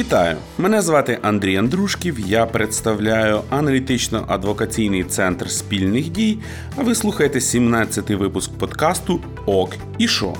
Вітаю! 0.00 0.36
Мене 0.58 0.82
звати 0.82 1.18
Андрій 1.22 1.56
Андрушків. 1.56 2.20
Я 2.20 2.46
представляю 2.46 3.40
аналітично-адвокаційний 3.50 5.04
центр 5.04 5.50
спільних 5.50 6.08
дій. 6.08 6.38
А 6.76 6.82
ви 6.82 6.94
слухаєте 6.94 7.38
17-й 7.38 8.14
випуск 8.14 8.52
подкасту 8.52 9.20
Ок 9.46 9.70
і 9.98 10.08
Шо. 10.08 10.34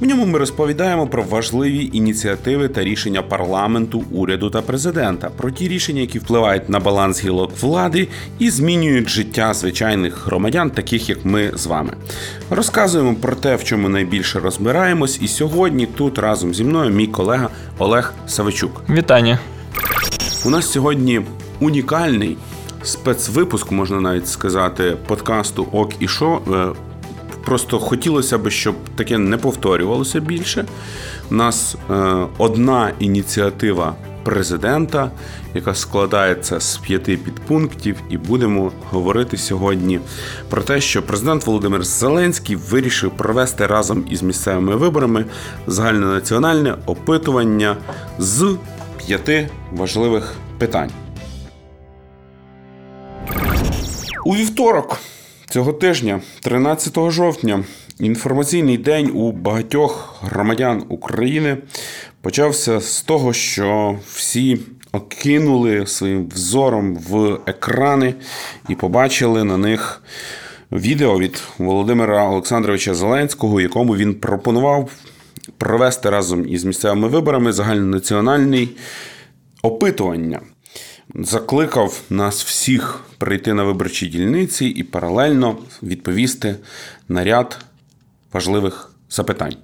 В 0.00 0.06
ньому 0.06 0.26
ми 0.26 0.38
розповідаємо 0.38 1.06
про 1.06 1.22
важливі 1.22 1.90
ініціативи 1.92 2.68
та 2.68 2.84
рішення 2.84 3.22
парламенту, 3.22 4.04
уряду 4.10 4.50
та 4.50 4.62
президента, 4.62 5.30
про 5.36 5.50
ті 5.50 5.68
рішення, 5.68 6.00
які 6.00 6.18
впливають 6.18 6.68
на 6.68 6.80
баланс 6.80 7.24
гілок 7.24 7.52
влади 7.60 8.08
і 8.38 8.50
змінюють 8.50 9.08
життя 9.08 9.54
звичайних 9.54 10.26
громадян, 10.26 10.70
таких 10.70 11.08
як 11.08 11.24
ми 11.24 11.50
з 11.54 11.66
вами. 11.66 11.92
Розказуємо 12.50 13.14
про 13.14 13.34
те, 13.34 13.56
в 13.56 13.64
чому 13.64 13.88
найбільше 13.88 14.40
розбираємось, 14.40 15.18
і 15.22 15.28
сьогодні 15.28 15.86
тут 15.86 16.18
разом 16.18 16.54
зі 16.54 16.64
мною 16.64 16.90
мій 16.90 17.06
колега 17.06 17.48
Олег 17.78 18.14
Савичук. 18.26 18.82
Вітання. 18.90 19.38
У 20.46 20.50
нас 20.50 20.72
сьогодні 20.72 21.20
унікальний 21.60 22.36
спецвипуск, 22.82 23.70
можна 23.70 24.00
навіть 24.00 24.28
сказати, 24.28 24.96
подкасту 25.06 25.68
Ок 25.72 25.90
і 26.00 26.08
Шо. 26.08 26.40
Просто 27.48 27.78
хотілося 27.78 28.38
б, 28.38 28.50
щоб 28.50 28.74
таке 28.96 29.18
не 29.18 29.36
повторювалося 29.36 30.20
більше. 30.20 30.64
У 31.30 31.34
нас 31.34 31.76
е, 31.90 32.26
одна 32.38 32.92
ініціатива 32.98 33.94
президента, 34.22 35.10
яка 35.54 35.74
складається 35.74 36.60
з 36.60 36.76
п'яти 36.76 37.16
підпунктів, 37.16 37.96
і 38.10 38.16
будемо 38.18 38.72
говорити 38.90 39.36
сьогодні 39.36 40.00
про 40.50 40.62
те, 40.62 40.80
що 40.80 41.02
президент 41.02 41.46
Володимир 41.46 41.84
Зеленський 41.84 42.56
вирішив 42.56 43.10
провести 43.10 43.66
разом 43.66 44.04
із 44.10 44.22
місцевими 44.22 44.76
виборами 44.76 45.24
загальнонаціональне 45.66 46.74
опитування 46.86 47.76
з 48.18 48.56
п'яти 49.06 49.48
важливих 49.72 50.34
питань. 50.58 50.90
У 54.24 54.34
вівторок. 54.34 54.98
Цього 55.58 55.72
тижня, 55.72 56.20
13 56.40 57.10
жовтня, 57.10 57.64
інформаційний 58.00 58.78
день 58.78 59.10
у 59.14 59.32
багатьох 59.32 60.16
громадян 60.22 60.84
України 60.88 61.56
почався 62.20 62.80
з 62.80 63.02
того, 63.02 63.32
що 63.32 63.98
всі 64.12 64.60
окинули 64.92 65.86
своїм 65.86 66.28
взором 66.28 66.96
в 66.96 67.38
екрани 67.46 68.14
і 68.68 68.74
побачили 68.74 69.44
на 69.44 69.56
них 69.56 70.02
відео 70.72 71.18
від 71.18 71.42
Володимира 71.58 72.28
Олександровича 72.28 72.94
Зеленського, 72.94 73.60
якому 73.60 73.96
він 73.96 74.14
пропонував 74.14 74.90
провести 75.56 76.10
разом 76.10 76.48
із 76.48 76.64
місцевими 76.64 77.08
виборами 77.08 77.52
загальнонаціональний 77.52 78.76
опитування 79.62 80.40
закликав 81.14 82.00
нас 82.10 82.44
всіх 82.44 83.00
прийти 83.18 83.54
на 83.54 83.64
виборчі 83.64 84.06
дільниці 84.06 84.66
і 84.66 84.82
паралельно 84.82 85.58
відповісти 85.82 86.56
на 87.08 87.24
ряд 87.24 87.58
важливих 88.32 88.92
запитань. 89.10 89.56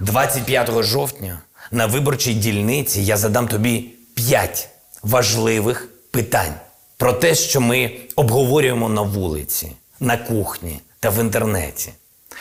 25 0.00 0.82
жовтня 0.82 1.42
на 1.70 1.86
виборчій 1.86 2.34
дільниці 2.34 3.00
я 3.00 3.16
задам 3.16 3.48
тобі 3.48 3.90
5 4.14 4.68
важливих 5.02 5.88
питань 6.10 6.54
про 6.96 7.12
те, 7.12 7.34
що 7.34 7.60
ми 7.60 7.96
обговорюємо 8.16 8.88
на 8.88 9.02
вулиці, 9.02 9.72
на 10.00 10.16
кухні 10.16 10.80
та 11.00 11.10
в 11.10 11.20
інтернеті, 11.20 11.92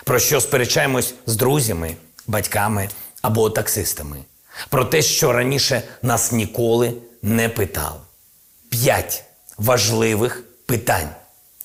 про 0.03 0.19
що 0.19 0.41
сперечаємось 0.41 1.13
з 1.25 1.35
друзями, 1.35 1.95
батьками 2.27 2.89
або 3.21 3.49
таксистами, 3.49 4.17
про 4.69 4.85
те, 4.85 5.01
що 5.01 5.33
раніше 5.33 5.81
нас 6.01 6.31
ніколи 6.31 6.93
не 7.21 7.49
питав. 7.49 8.01
П'ять 8.69 9.23
важливих 9.57 10.43
питань, 10.65 11.09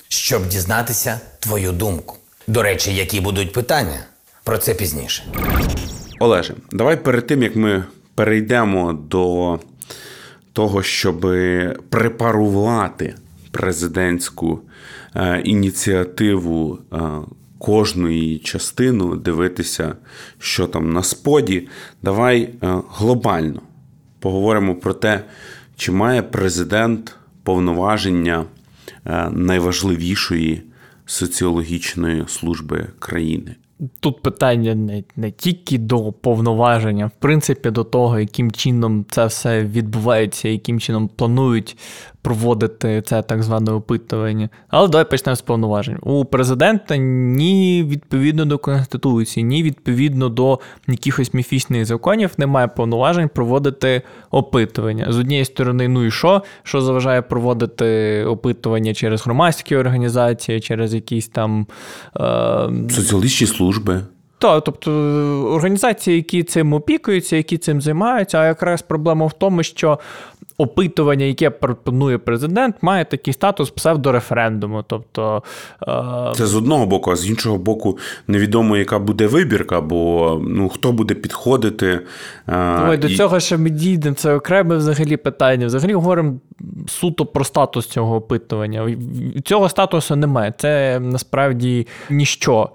щоб 0.07 0.47
дізнатися 0.47 1.19
твою 1.39 1.71
думку. 1.71 2.17
До 2.47 2.63
речі, 2.63 2.95
які 2.95 3.21
будуть 3.21 3.53
питання? 3.53 4.05
Про 4.43 4.57
це 4.57 4.73
пізніше. 4.73 5.23
Олеже, 6.19 6.55
давай 6.71 7.03
перед 7.03 7.27
тим 7.27 7.43
як 7.43 7.55
ми 7.55 7.83
перейдемо 8.15 8.93
до 8.93 9.59
того, 10.53 10.83
щоб 10.83 11.19
препарувати 11.89 13.15
президентську 13.51 14.59
е, 15.15 15.41
ініціативу 15.45 16.79
е, 16.93 16.97
кожної 17.57 18.39
частину, 18.39 19.15
дивитися, 19.15 19.95
що 20.39 20.67
там 20.67 20.93
на 20.93 21.03
споді, 21.03 21.67
давай 22.01 22.41
е, 22.41 22.49
глобально 22.89 23.61
поговоримо 24.23 24.75
про 24.75 24.93
те, 24.93 25.23
чи 25.75 25.91
має 25.91 26.21
президент 26.21 27.15
повноваження 27.43 28.45
е, 29.05 29.29
найважливішої 29.29 30.63
соціологічної 31.05 32.23
служби 32.27 32.87
країни. 32.99 33.55
Тут 33.99 34.21
питання 34.21 34.75
не 34.75 35.03
не 35.15 35.31
тільки 35.31 35.77
до 35.77 36.11
повноваження, 36.11 37.05
в 37.05 37.11
принципі, 37.19 37.71
до 37.71 37.83
того, 37.83 38.19
яким 38.19 38.51
чином 38.51 39.05
це 39.09 39.25
все 39.25 39.63
відбувається, 39.63 40.49
яким 40.49 40.79
чином 40.79 41.09
планують 41.15 41.77
проводити 42.23 43.01
це 43.05 43.21
так 43.21 43.43
зване 43.43 43.71
опитування. 43.71 44.49
Але 44.67 44.87
давай 44.87 45.09
почнемо 45.09 45.35
з 45.35 45.41
повноважень. 45.41 45.97
У 46.01 46.25
президента 46.25 46.97
ні 46.97 47.85
відповідно 47.89 48.45
до 48.45 48.57
Конституції, 48.57 49.43
ні 49.43 49.63
відповідно 49.63 50.29
до 50.29 50.59
якихось 50.87 51.33
міфічних 51.33 51.85
законів 51.85 52.31
немає 52.37 52.67
повноважень 52.67 53.29
проводити 53.35 54.01
опитування. 54.31 55.07
З 55.09 55.19
однієї 55.19 55.45
сторони, 55.45 55.87
ну 55.87 56.05
і 56.05 56.11
що? 56.11 56.43
Що 56.63 56.81
заважає 56.81 57.21
проводити 57.21 58.25
опитування 58.25 58.93
через 58.93 59.25
громадські 59.25 59.75
організації, 59.75 60.59
через 60.61 60.93
якісь 60.93 61.27
там 61.27 61.67
е... 62.15 62.89
соціалістичні 62.89 63.47
служби. 63.47 63.62
Так, 64.43 64.63
тобто 64.63 64.91
організації, 65.55 66.17
які 66.17 66.43
цим 66.43 66.73
опікуються, 66.73 67.35
які 67.35 67.57
цим 67.57 67.81
займаються, 67.81 68.37
а 68.37 68.45
якраз 68.45 68.81
проблема 68.81 69.25
в 69.25 69.33
тому, 69.33 69.63
що 69.63 69.99
опитування, 70.57 71.25
яке 71.25 71.49
пропонує 71.49 72.17
президент, 72.17 72.75
має 72.81 73.05
такий 73.05 73.33
статус 73.33 73.69
псевдореферендуму. 73.69 74.83
Тобто, 74.87 75.43
е... 75.87 76.31
Це 76.35 76.45
з 76.45 76.55
одного 76.55 76.85
боку, 76.85 77.11
а 77.11 77.15
з 77.15 77.29
іншого 77.29 77.57
боку, 77.57 77.97
невідомо, 78.27 78.77
яка 78.77 78.99
буде 78.99 79.27
вибірка, 79.27 79.81
бо 79.81 80.41
ну, 80.47 80.69
хто 80.69 80.91
буде 80.91 81.13
підходити. 81.13 81.99
Е... 82.47 82.79
Ой, 82.89 82.95
і... 82.95 82.97
До 82.97 83.09
цього 83.09 83.39
ще 83.39 83.57
ми 83.57 83.69
дійдемо, 83.69 84.15
це 84.15 84.33
окреме 84.33 84.77
взагалі 84.77 85.17
питання. 85.17 85.65
Взагалі 85.65 85.93
говоримо 85.93 86.33
суто 86.87 87.25
про 87.25 87.43
статус 87.43 87.87
цього 87.87 88.15
опитування. 88.15 88.97
Цього 89.45 89.69
статусу 89.69 90.15
немає. 90.15 90.53
Це 90.57 90.99
насправді 90.99 91.87
ніщо. 92.09 92.69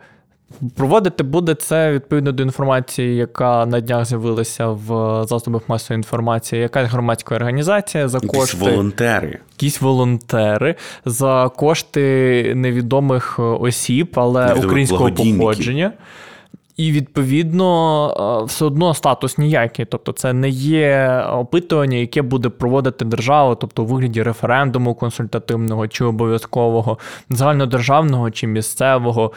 Проводити 0.77 1.23
буде 1.23 1.55
це 1.55 1.93
відповідно 1.93 2.33
до 2.33 2.43
інформації, 2.43 3.17
яка 3.17 3.67
на 3.67 3.81
днях 3.81 4.05
з'явилася 4.05 4.69
в 4.69 4.87
засобах 5.27 5.69
масової 5.69 5.99
інформації, 5.99 6.63
якась 6.63 6.91
громадська 6.91 7.35
організація 7.35 8.09
за 8.09 8.19
якісь 8.19 8.31
кошти 8.31 8.57
волонтери. 8.57 9.39
Якісь 9.53 9.81
волонтери 9.81 10.75
за 11.05 11.51
кошти 11.57 12.53
невідомих 12.57 13.39
осіб, 13.39 14.13
але 14.15 14.41
невідомих 14.41 14.65
українського 14.65 15.11
походження. 15.11 15.93
І 16.77 16.93
відповідно 16.93 18.45
все 18.49 18.65
одно 18.65 18.95
статус 18.95 19.39
ніякий. 19.39 19.85
Тобто, 19.85 20.13
це 20.13 20.33
не 20.33 20.49
є 20.49 21.25
опитування, 21.33 21.97
яке 21.97 22.23
буде 22.23 22.49
проводити 22.49 23.05
держава, 23.05 23.55
тобто 23.55 23.83
у 23.83 23.87
вигляді 23.87 24.23
референдуму 24.23 24.95
консультативного 24.95 25.89
чи 25.89 26.05
обов'язкового, 26.05 26.99
загальнодержавного 27.31 28.31
чи 28.31 28.47
місцевого. 28.47 29.33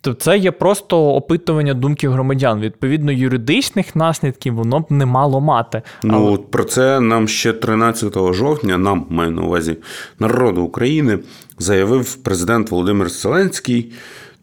То 0.00 0.14
це 0.14 0.38
є 0.38 0.50
просто 0.50 1.14
опитування 1.14 1.74
думки 1.74 2.08
громадян. 2.08 2.60
Відповідно, 2.60 3.12
юридичних 3.12 3.96
наслідків 3.96 4.54
воно 4.54 4.80
б 4.80 4.86
не 4.90 5.06
мало 5.06 5.40
мати. 5.40 5.82
Ну 6.02 6.26
Але... 6.26 6.36
про 6.36 6.64
це 6.64 7.00
нам 7.00 7.28
ще 7.28 7.52
13 7.52 8.14
жовтня, 8.34 8.78
нам 8.78 9.06
маю 9.10 9.30
на 9.30 9.42
увазі 9.42 9.76
народу 10.18 10.62
України, 10.62 11.18
заявив 11.58 12.14
президент 12.14 12.70
Володимир 12.70 13.08
Зеленський 13.08 13.92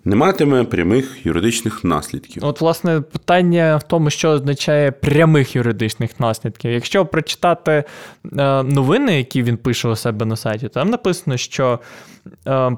не 0.05 0.15
матиме 0.15 0.63
прямих 0.63 1.25
юридичних 1.25 1.83
наслідків. 1.83 2.45
От, 2.45 2.61
власне, 2.61 3.01
питання 3.01 3.77
в 3.77 3.83
тому, 3.83 4.09
що 4.09 4.29
означає 4.29 4.91
прямих 4.91 5.55
юридичних 5.55 6.19
наслідків. 6.19 6.71
Якщо 6.71 7.05
прочитати 7.05 7.71
е, 7.71 8.63
новини, 8.63 9.17
які 9.17 9.43
він 9.43 9.57
пише 9.57 9.87
у 9.87 9.95
себе 9.95 10.25
на 10.25 10.35
сайті, 10.35 10.69
там 10.69 10.89
написано, 10.89 11.37
що 11.37 11.79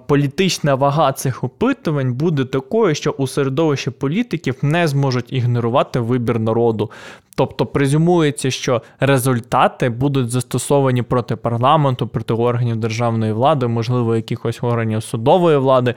політична 0.08 0.76
вага 0.76 1.12
цих 1.12 1.44
опитувань 1.44 2.14
буде 2.14 2.46
такою, 2.46 2.96
що 2.96 3.12
у 3.12 3.28
середовищі 3.28 3.90
політиків 3.92 4.56
не 4.62 4.88
зможуть 4.88 5.34
ігнорувати 5.34 6.00
вибір 6.00 6.40
народу. 6.40 6.92
Тобто 7.36 7.66
презюмується, 7.66 8.52
що 8.52 8.82
результати 9.00 9.90
будуть 9.90 10.30
застосовані 10.30 11.02
проти 11.02 11.36
парламенту, 11.36 12.08
проти 12.08 12.34
органів 12.34 12.76
державної 12.76 13.32
влади, 13.32 13.68
можливо, 13.68 14.16
якихось 14.16 14.60
органів 14.62 15.04
судової 15.04 15.58
влади. 15.58 15.96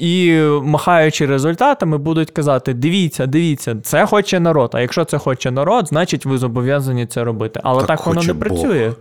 І 0.00 0.40
махаючи 0.62 1.26
результатами, 1.26 1.98
будуть 1.98 2.30
казати: 2.30 2.74
дивіться, 2.74 3.26
дивіться, 3.26 3.76
це 3.82 4.06
хоче 4.06 4.40
народ. 4.40 4.70
А 4.74 4.80
якщо 4.80 5.04
це 5.04 5.18
хоче 5.18 5.50
народ, 5.50 5.88
значить 5.88 6.26
ви 6.26 6.38
зобов'язані 6.38 7.06
це 7.06 7.24
робити. 7.24 7.60
Але 7.64 7.80
так, 7.80 7.88
так 7.88 8.06
воно 8.06 8.22
не 8.22 8.34
працює. 8.34 8.86
Бог. 8.86 8.96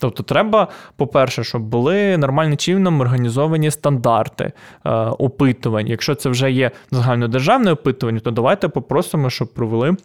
Тобто, 0.00 0.22
треба, 0.22 0.68
по-перше, 0.96 1.44
щоб 1.44 1.62
були 1.62 2.18
нормальним 2.18 2.56
чином 2.56 3.00
організовані 3.00 3.70
стандарти 3.70 4.44
е, 4.84 4.90
опитувань. 4.94 5.86
Якщо 5.86 6.14
це 6.14 6.28
вже 6.28 6.52
є 6.52 6.70
загальнодержавне 6.90 7.72
опитування, 7.72 8.20
то 8.20 8.30
давайте 8.30 8.68
попросимо, 8.68 9.30
щоб 9.30 9.54
провели. 9.54 9.96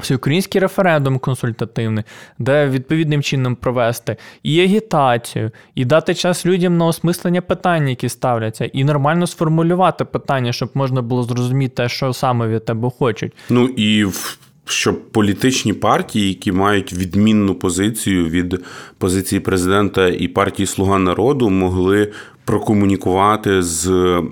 Всеукраїнський 0.00 0.60
референдум 0.60 1.18
консультативний, 1.18 2.04
де 2.38 2.68
відповідним 2.68 3.22
чином 3.22 3.56
провести 3.56 4.16
і 4.42 4.60
агітацію, 4.60 5.50
і 5.74 5.84
дати 5.84 6.14
час 6.14 6.46
людям 6.46 6.76
на 6.76 6.86
осмислення 6.86 7.40
питань, 7.40 7.88
які 7.88 8.08
ставляться, 8.08 8.64
і 8.64 8.84
нормально 8.84 9.26
сформулювати 9.26 10.04
питання, 10.04 10.52
щоб 10.52 10.70
можна 10.74 11.02
було 11.02 11.22
зрозуміти, 11.22 11.88
що 11.88 12.12
саме 12.12 12.48
від 12.48 12.64
тебе 12.64 12.90
хочуть. 12.98 13.32
Ну 13.50 13.64
і 13.66 14.04
в 14.04 14.38
щоб 14.68 15.10
політичні 15.10 15.72
партії, 15.72 16.28
які 16.28 16.52
мають 16.52 16.92
відмінну 16.92 17.54
позицію 17.54 18.28
від 18.28 18.60
позиції 18.98 19.40
президента 19.40 20.08
і 20.08 20.28
партії 20.28 20.66
Слуга 20.66 20.98
народу, 20.98 21.50
могли 21.50 22.12
прокомунікувати 22.44 23.62
з 23.62 24.22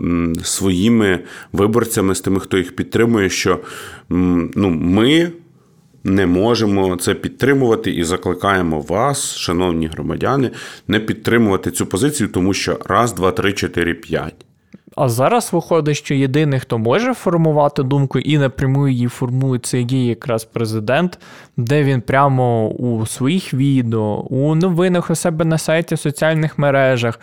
своїми 0.43 1.21
виборцями, 1.53 2.15
з 2.15 2.21
тими, 2.21 2.41
хто 2.41 2.59
їх 2.59 2.77
підтримує, 2.77 3.31
що 3.31 3.61
ну, 4.09 4.71
ми. 4.71 5.33
Не 6.07 6.27
можемо 6.27 6.97
це 6.97 7.15
підтримувати 7.15 7.91
і 7.91 8.05
закликаємо 8.05 8.81
вас, 8.81 9.37
шановні 9.37 9.87
громадяни, 9.87 10.51
не 10.89 11.01
підтримувати 11.01 11.71
цю 11.71 11.87
позицію, 11.87 12.29
тому 12.29 12.55
що 12.55 12.79
раз, 12.85 13.13
два, 13.13 13.31
три, 13.31 13.53
чотири, 13.53 13.95
п'ять. 13.95 14.47
А 14.97 15.09
зараз 15.09 15.53
виходить, 15.53 15.97
що 15.97 16.15
єдиний, 16.15 16.61
хто 16.61 16.79
може 16.79 17.15
формувати 17.15 17.83
думку 17.83 18.19
і 18.19 18.39
напряму 18.39 18.89
її 18.89 19.09
формує, 19.09 19.61
це 19.61 19.81
є 19.81 20.07
якраз 20.07 20.45
президент, 20.45 21.19
де 21.57 21.83
він 21.85 22.01
прямо 22.01 22.69
у 22.69 23.07
своїх 23.07 23.55
відео, 23.55 24.27
у 24.31 24.55
новинах 24.55 25.11
у 25.11 25.15
себе 25.15 25.45
на 25.45 25.59
сайті, 25.59 25.95
в 25.95 25.99
соціальних 25.99 26.59
мережах 26.59 27.21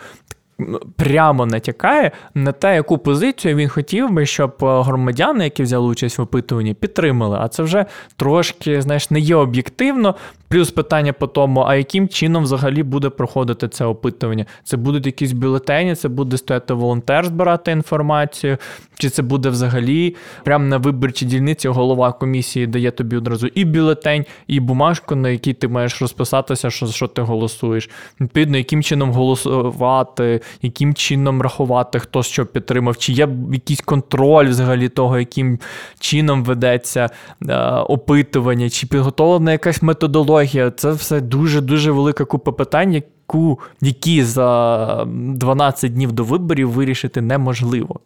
прямо 0.96 1.46
натякає 1.46 2.10
на 2.34 2.52
те, 2.52 2.74
яку 2.74 2.98
позицію 2.98 3.56
він 3.56 3.68
хотів 3.68 4.10
би, 4.10 4.26
щоб 4.26 4.56
е, 4.62 4.82
громадяни, 4.82 5.44
які 5.44 5.62
взяли 5.62 5.86
участь 5.86 6.18
в 6.18 6.22
опитуванні, 6.22 6.74
підтримали. 6.74 7.38
А 7.40 7.48
це 7.48 7.62
вже 7.62 7.86
трошки, 8.16 8.82
знаєш, 8.82 9.10
не 9.10 9.20
є 9.20 9.36
об'єктивно. 9.36 10.14
Плюс 10.48 10.70
питання 10.70 11.12
по 11.12 11.26
тому, 11.26 11.60
а 11.60 11.76
яким 11.76 12.08
чином 12.08 12.42
взагалі 12.42 12.82
буде 12.82 13.08
проходити 13.08 13.68
це 13.68 13.84
опитування? 13.84 14.46
Це 14.64 14.76
будуть 14.76 15.06
якісь 15.06 15.32
бюлетені, 15.32 15.94
це 15.94 16.08
буде 16.08 16.36
стояти 16.36 16.74
волонтер, 16.74 17.26
збирати 17.26 17.72
інформацію, 17.72 18.56
чи 18.98 19.10
це 19.10 19.22
буде 19.22 19.48
взагалі 19.48 20.16
прямо 20.44 20.64
на 20.64 20.78
виборчій 20.78 21.26
дільниці 21.26 21.68
голова 21.68 22.12
комісії 22.12 22.66
дає 22.66 22.90
тобі 22.90 23.16
одразу 23.16 23.46
і 23.46 23.64
бюлетень, 23.64 24.24
і 24.46 24.60
бумажку, 24.60 25.14
на 25.14 25.28
якій 25.28 25.52
ти 25.52 25.68
маєш 25.68 26.02
розписатися, 26.02 26.70
що 26.70 26.86
що 26.86 27.08
ти 27.08 27.22
голосуєш. 27.22 27.90
Відповідно, 28.20 28.56
яким 28.56 28.82
чином 28.82 29.12
голосувати, 29.12 30.40
яким 30.62 30.94
чином 30.94 31.42
рахувати, 31.42 31.98
хто 31.98 32.22
що 32.22 32.46
підтримав, 32.46 32.96
чи 32.96 33.12
є 33.12 33.28
якийсь 33.52 33.80
контроль 33.80 34.48
взагалі 34.48 34.88
того, 34.88 35.18
яким 35.18 35.58
чином 36.00 36.44
ведеться 36.44 37.10
е, 37.48 37.56
опитування, 37.70 38.70
чи 38.70 38.86
підготовлена 38.86 39.52
якась 39.52 39.82
методологія. 39.82 40.70
Це 40.70 40.92
все 40.92 41.20
дуже-дуже 41.20 41.90
велика 41.90 42.24
купа 42.24 42.52
питань, 42.52 42.92
яку, 42.92 43.60
які 43.80 44.24
за 44.24 45.06
12 45.06 45.94
днів 45.94 46.12
до 46.12 46.24
виборів 46.24 46.70
вирішити 46.70 47.20
неможливо. 47.20 48.00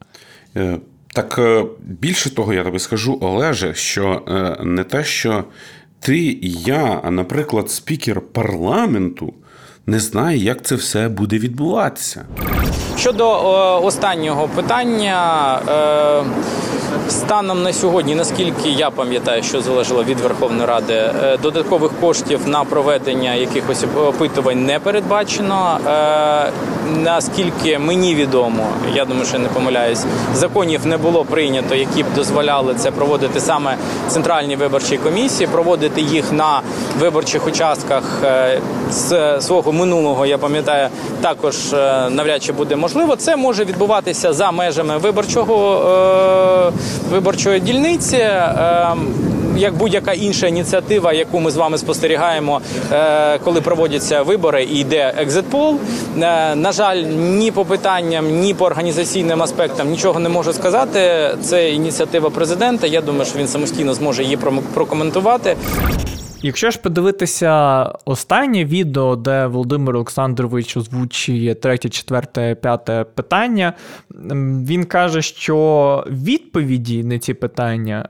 Е, 0.57 0.79
так 1.15 1.39
е, 1.39 1.65
більше 1.81 2.35
того, 2.35 2.55
я 2.55 2.65
тобі 2.65 2.79
скажу, 2.79 3.19
Олеже, 3.21 3.75
що 3.75 4.23
не 4.65 4.85
те, 4.85 5.05
що 5.05 5.45
ти 6.01 6.19
і 6.19 6.53
я, 6.53 7.01
а 7.05 7.11
наприклад, 7.11 7.71
спікер 7.71 8.21
парламенту 8.21 9.35
не 9.87 10.01
знає, 10.01 10.39
як 10.39 10.63
це 10.63 10.75
все 10.75 11.09
буде 11.09 11.39
відбуватися. 11.39 12.25
Щодо 12.97 13.83
останнього 13.83 14.49
питання. 14.49 15.59
Е... 15.69 16.25
Станом 17.09 17.63
на 17.63 17.73
сьогодні, 17.73 18.15
наскільки 18.15 18.69
я 18.69 18.91
пам'ятаю, 18.91 19.43
що 19.43 19.61
залежало 19.61 20.05
від 20.05 20.21
Верховної 20.21 20.67
Ради, 20.67 20.95
е, 20.95 21.39
додаткових 21.43 21.93
коштів 22.01 22.41
на 22.47 22.65
проведення 22.65 23.35
якихось 23.35 23.85
опитувань 24.07 24.67
не 24.67 24.79
передбачено. 24.79 25.79
Е, 25.87 26.53
наскільки 26.97 27.79
мені 27.79 28.15
відомо, 28.15 28.67
я 28.95 29.05
думаю, 29.05 29.27
що 29.27 29.39
не 29.39 29.49
помиляюсь, 29.49 30.05
законів 30.35 30.87
не 30.87 30.97
було 30.97 31.25
прийнято, 31.25 31.75
які 31.75 32.03
б 32.03 32.07
дозволяли 32.15 32.75
це 32.75 32.91
проводити 32.91 33.41
саме 33.41 33.77
центральні 34.09 34.57
виборчі 34.57 34.97
комісії, 34.97 35.49
проводити 35.53 36.01
їх 36.01 36.33
на 36.33 36.61
виборчих 36.99 37.47
участках 37.47 38.03
е, 38.25 38.61
з 38.91 39.41
свого 39.41 39.73
минулого. 39.73 40.27
Я 40.27 40.39
пам'ятаю, 40.39 40.89
також 41.21 41.73
навряд 42.11 42.43
чи 42.43 42.53
буде 42.53 42.77
можливо. 42.77 42.86
Це 43.19 43.37
може 43.37 43.65
відбуватися 43.65 44.33
за 44.33 44.51
межами 44.51 44.99
виборчого 44.99 46.73
виборчої 47.11 47.61
дільниці. 47.61 48.17
Ем, 48.17 49.15
як 49.57 49.75
будь-яка 49.75 50.13
інша 50.13 50.47
ініціатива, 50.47 51.13
яку 51.13 51.41
ми 51.41 51.51
з 51.51 51.57
вами 51.57 51.79
спостерігаємо, 51.79 52.61
е, 52.93 53.39
коли 53.39 53.61
проводяться 53.61 54.23
вибори 54.23 54.65
і 54.65 54.79
йде 54.79 55.15
екзитпол. 55.17 55.77
Е, 56.23 56.55
на 56.55 56.73
жаль, 56.73 56.97
ні 57.17 57.51
по 57.51 57.65
питанням, 57.65 58.41
ні 58.41 58.55
по 58.55 58.65
організаційним 58.65 59.43
аспектам 59.43 59.91
нічого 59.91 60.21
не 60.21 60.29
можу 60.29 60.53
сказати. 60.53 61.31
Це 61.43 61.71
ініціатива 61.71 62.31
президента. 62.31 62.87
Я 62.87 63.01
думаю, 63.01 63.25
що 63.25 63.39
він 63.39 63.49
самостійно 63.49 63.95
зможе 63.95 64.23
її 64.23 64.39
прокоментувати. 64.75 65.57
Якщо 66.43 66.71
ж 66.71 66.81
подивитися 66.81 67.83
останнє 68.05 68.65
відео, 68.65 69.17
де 69.17 69.47
Володимир 69.47 69.95
Олександрович 69.97 70.77
озвучує 70.77 71.55
третє, 71.55 71.89
четверте, 71.89 72.55
п'яте 72.55 73.05
питання, 73.15 73.73
він 74.67 74.85
каже, 74.85 75.23
що 75.23 76.05
відповіді 76.11 77.05
на 77.05 77.19
ці 77.19 77.35
питання 77.35 78.09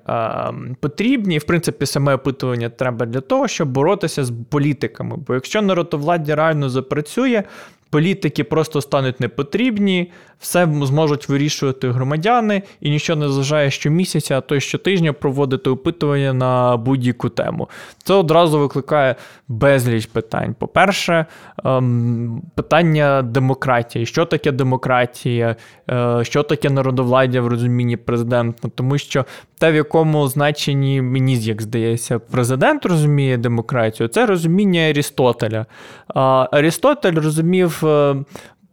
потрібні, 0.81 1.39
в 1.39 1.45
принципі, 1.45 1.87
саме 1.87 2.15
опитування 2.15 2.69
треба 2.69 3.07
для 3.07 3.21
того, 3.21 3.49
щоб 3.49 3.69
боротися 3.69 4.25
з 4.25 4.33
політиками. 4.51 5.17
Бо 5.27 5.35
якщо 5.35 5.63
народовладдя 5.63 6.35
реально 6.35 6.71
запрацює, 6.71 7.43
політики 7.91 8.45
просто 8.45 8.81
стануть 8.81 9.21
непотрібні, 9.21 10.13
все 10.39 10.69
зможуть 10.83 11.29
вирішувати 11.29 11.91
громадяни, 11.91 12.63
і 12.81 12.91
нічого 12.91 13.21
не 13.21 13.29
зважає 13.29 13.71
щомісяця, 13.71 14.39
а 14.39 14.41
то 14.41 14.55
й 14.57 14.61
щотижня 14.61 15.13
проводити 15.13 15.71
опитування 15.71 16.33
на 16.33 16.77
будь-яку 16.77 17.29
тему. 17.29 17.69
Це 18.05 18.15
одразу 18.15 18.59
викликає 18.59 19.15
безліч 19.49 20.07
питань. 20.07 20.55
По-перше, 20.59 21.27
ем, 21.65 22.43
питання 22.55 23.23
демократії. 23.23 24.07
Що 24.07 24.25
таке 24.25 24.53
демократія, 24.53 25.57
е, 25.91 26.21
що 26.23 26.43
таке 26.43 26.71
народовладдя 26.71 27.41
в 27.41 27.47
розумінні 27.47 27.97
президента? 27.97 28.69
Тому 28.75 28.99
що 28.99 29.25
те, 29.59 29.73
в 29.73 29.75
якому 29.75 30.29
значенні 30.29 31.03
мені, 31.03 31.37
як 31.37 31.63
здається, 31.63 32.19
президент 32.19 32.87
розуміє 32.87 33.37
демократію, 33.37 34.09
це 34.09 34.27
розуміння 34.27 34.81
Арістотеля. 34.81 35.67
Арістотель 36.51 37.15
розумів. 37.15 37.86
Е, 37.87 38.17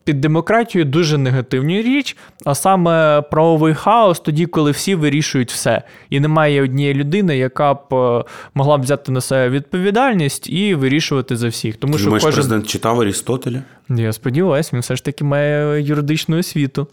під 0.04 0.22
демократією 0.22 0.92
дуже 0.92 1.18
негативну 1.18 1.82
річ, 1.82 2.18
а 2.46 2.56
саме 2.56 3.22
правовий 3.22 3.74
хаос 3.74 4.20
тоді, 4.20 4.46
коли 4.46 4.72
всі 4.72 4.96
вирішують 4.96 5.52
все. 5.52 5.82
І 6.10 6.20
немає 6.20 6.64
однієї 6.64 6.96
людини, 6.96 7.38
яка 7.38 7.74
б 7.74 7.94
е, 7.94 8.24
могла 8.54 8.78
б 8.78 8.82
взяти 8.82 9.12
на 9.12 9.22
себе 9.22 9.50
відповідальність 9.50 10.50
і 10.50 10.76
вирішувати 10.76 11.36
за 11.36 11.48
всіх. 11.48 11.78
Тому 11.78 11.94
Ти 11.94 12.00
що 12.00 12.06
думаєш, 12.06 12.24
кожен... 12.24 12.36
президент 12.36 12.68
читав 12.68 13.02
Арістотеля? 13.02 13.64
Я 13.90 14.14
сподіваюся, 14.14 14.70
він 14.74 14.82
все 14.82 14.96
ж 14.96 15.04
таки 15.04 15.24
має 15.24 15.82
юридичну 15.82 16.40
освіту. 16.40 16.88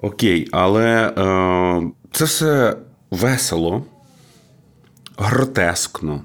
Окей, 0.00 0.48
але 0.52 1.12
е, 1.18 1.90
це 2.12 2.24
все 2.24 2.76
весело, 3.10 3.84
гротескно, 5.18 6.20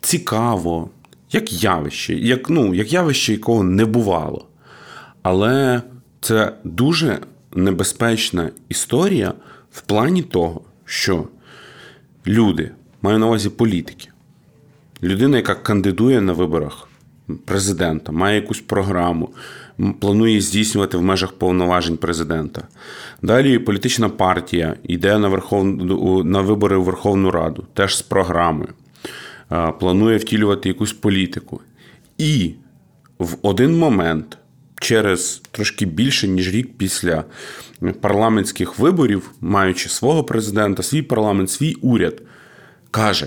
цікаво, 0.00 0.90
як 1.32 1.52
явище, 1.52 2.14
як, 2.14 2.50
ну, 2.50 2.74
як 2.74 2.92
явище, 2.92 3.32
якого 3.32 3.62
не 3.62 3.84
бувало. 3.84 4.46
Але 5.24 5.82
це 6.20 6.52
дуже 6.64 7.18
небезпечна 7.54 8.50
історія 8.68 9.34
в 9.72 9.82
плані 9.82 10.22
того, 10.22 10.60
що 10.84 11.28
люди, 12.26 12.70
маю 13.02 13.18
на 13.18 13.26
увазі 13.26 13.50
політики, 13.50 14.08
людина, 15.02 15.36
яка 15.36 15.54
кандидує 15.54 16.20
на 16.20 16.32
виборах 16.32 16.88
президента, 17.44 18.12
має 18.12 18.36
якусь 18.40 18.60
програму, 18.60 19.28
планує 20.00 20.40
здійснювати 20.40 20.96
в 20.96 21.02
межах 21.02 21.32
повноважень 21.32 21.96
президента. 21.96 22.68
Далі 23.22 23.58
політична 23.58 24.08
партія 24.08 24.76
йде 24.82 25.18
на 25.18 25.28
Верхов... 25.28 25.64
на 26.24 26.40
вибори 26.40 26.76
у 26.76 26.82
Верховну 26.82 27.30
Раду, 27.30 27.64
теж 27.74 27.96
з 27.96 28.02
програмою. 28.02 28.72
планує 29.80 30.16
втілювати 30.16 30.68
якусь 30.68 30.92
політику. 30.92 31.60
І 32.18 32.54
в 33.18 33.36
один 33.42 33.78
момент, 33.78 34.38
через 34.84 35.42
трошки 35.50 35.86
більше, 35.86 36.28
ніж 36.28 36.54
рік 36.54 36.78
після 36.78 37.24
парламентських 38.00 38.78
виборів, 38.78 39.30
маючи 39.40 39.88
свого 39.88 40.24
президента, 40.24 40.82
свій 40.82 41.02
парламент, 41.02 41.50
свій 41.50 41.74
уряд, 41.74 42.22
каже: 42.90 43.26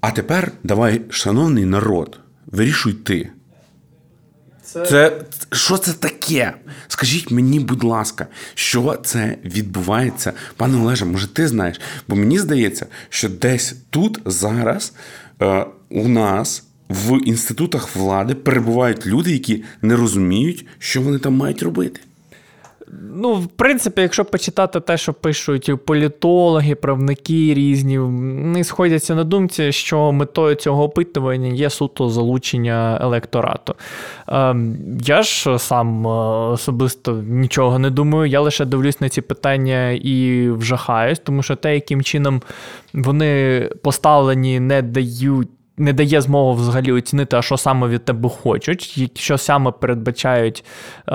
А 0.00 0.10
тепер 0.10 0.52
давай, 0.62 1.00
шановний 1.10 1.64
народ, 1.64 2.18
вирішуй 2.46 2.92
ти. 2.92 3.30
Це... 4.64 4.84
це 4.86 5.20
що 5.52 5.78
це 5.78 5.92
таке? 5.92 6.54
Скажіть 6.88 7.30
мені, 7.30 7.60
будь 7.60 7.84
ласка, 7.84 8.26
що 8.54 8.98
це 9.04 9.36
відбувається? 9.44 10.32
Пане 10.56 10.78
Олеже, 10.78 11.04
може, 11.04 11.26
ти 11.26 11.48
знаєш? 11.48 11.80
Бо 12.08 12.16
мені 12.16 12.38
здається, 12.38 12.86
що 13.08 13.28
десь 13.28 13.74
тут 13.90 14.20
зараз 14.24 14.92
е, 15.42 15.66
у 15.88 16.08
нас 16.08 16.64
в 16.92 17.20
інститутах 17.24 17.96
влади 17.96 18.34
перебувають 18.34 19.06
люди, 19.06 19.32
які 19.32 19.64
не 19.82 19.96
розуміють, 19.96 20.66
що 20.78 21.00
вони 21.00 21.18
там 21.18 21.36
мають 21.36 21.62
робити. 21.62 22.00
Ну, 23.14 23.34
в 23.34 23.46
принципі, 23.46 24.00
якщо 24.00 24.24
почитати 24.24 24.80
те, 24.80 24.96
що 24.96 25.12
пишуть 25.12 25.84
політологи, 25.84 26.74
правники 26.74 27.54
різні, 27.54 27.98
вони 27.98 28.64
сходяться 28.64 29.14
на 29.14 29.24
думці, 29.24 29.72
що 29.72 30.12
метою 30.12 30.54
цього 30.54 30.84
опитування 30.84 31.48
є 31.48 31.70
суто 31.70 32.08
залучення 32.08 32.98
електорату. 33.00 33.74
Ем, 34.28 34.76
я 35.04 35.22
ж 35.22 35.58
сам 35.58 36.06
е, 36.06 36.10
особисто 36.52 37.12
нічого 37.12 37.78
не 37.78 37.90
думаю, 37.90 38.30
я 38.30 38.40
лише 38.40 38.64
дивлюсь 38.64 39.00
на 39.00 39.08
ці 39.08 39.20
питання 39.20 39.90
і 39.90 40.48
вжахаюсь, 40.50 41.18
тому 41.18 41.42
що 41.42 41.56
те, 41.56 41.74
яким 41.74 42.02
чином 42.02 42.42
вони 42.94 43.60
поставлені, 43.82 44.60
не 44.60 44.82
дають 44.82 45.48
не 45.78 45.92
дає 45.92 46.20
змогу 46.20 46.52
взагалі 46.52 46.92
оцінити, 46.92 47.36
а 47.36 47.42
що 47.42 47.56
саме 47.56 47.88
від 47.88 48.04
тебе 48.04 48.28
хочуть, 48.28 49.10
що 49.14 49.38
саме 49.38 49.70
передбачають 49.70 50.64
е, 51.08 51.14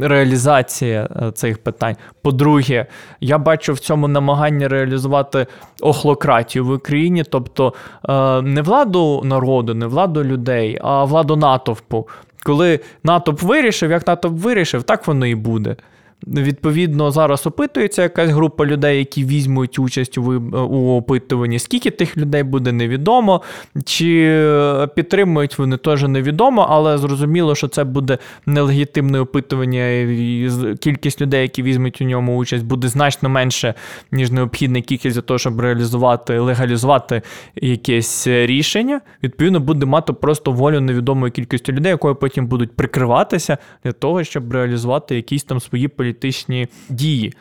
реалізація 0.00 1.08
е, 1.22 1.32
цих 1.32 1.58
питань. 1.58 1.96
По-друге, 2.22 2.86
я 3.20 3.38
бачу 3.38 3.72
в 3.72 3.78
цьому 3.78 4.08
намагання 4.08 4.68
реалізувати 4.68 5.46
охлократію 5.80 6.64
в 6.64 6.70
Україні, 6.70 7.24
тобто 7.24 7.74
е, 8.08 8.42
не 8.42 8.62
владу 8.62 9.22
народу, 9.24 9.74
не 9.74 9.86
владу 9.86 10.24
людей, 10.24 10.78
а 10.82 11.04
владу 11.04 11.36
натовпу. 11.36 12.08
Коли 12.42 12.80
натовп 13.04 13.42
вирішив, 13.42 13.90
як 13.90 14.06
натовп 14.06 14.38
вирішив, 14.38 14.82
так 14.82 15.06
воно 15.06 15.26
і 15.26 15.34
буде. 15.34 15.76
Відповідно, 16.26 17.10
зараз 17.10 17.46
опитується 17.46 18.02
якась 18.02 18.30
група 18.30 18.66
людей, 18.66 18.98
які 18.98 19.24
візьмуть 19.24 19.78
участь 19.78 20.18
у 20.18 20.96
опитуванні. 20.96 21.58
Скільки 21.58 21.90
тих 21.90 22.16
людей 22.16 22.42
буде 22.42 22.72
невідомо, 22.72 23.42
чи 23.84 24.24
е, 24.28 24.86
підтримують 24.86 25.58
вони 25.58 25.76
теж 25.76 26.02
невідомо, 26.02 26.66
але 26.70 26.98
зрозуміло, 26.98 27.54
що 27.54 27.68
це 27.68 27.84
буде 27.84 28.18
нелегітимне 28.46 29.20
опитування, 29.20 29.90
і 29.90 30.50
кількість 30.80 31.20
людей, 31.20 31.42
які 31.42 31.62
візьмуть 31.62 32.00
у 32.00 32.04
ньому 32.04 32.36
участь, 32.36 32.64
буде 32.64 32.88
значно 32.88 33.28
менше, 33.28 33.74
ніж 34.12 34.30
необхідна 34.30 34.80
кількість 34.80 35.14
для 35.14 35.22
того, 35.22 35.38
щоб 35.38 35.60
реалізувати, 35.60 36.38
легалізувати 36.38 37.22
якесь 37.56 38.26
рішення. 38.26 39.00
Відповідно, 39.22 39.60
буде 39.60 39.86
мати 39.86 40.12
просто 40.12 40.52
волю 40.52 40.80
невідомої 40.80 41.32
кількості 41.32 41.72
людей, 41.72 41.90
якою 41.90 42.14
потім 42.14 42.46
будуть 42.46 42.76
прикриватися 42.76 43.58
для 43.84 43.92
того, 43.92 44.24
щоб 44.24 44.52
реалізувати 44.52 45.16
якісь 45.16 45.44
там 45.44 45.60
свої 45.60 45.88
політичні 45.88 46.13
політичні 46.14 46.68
дії. 46.88 47.32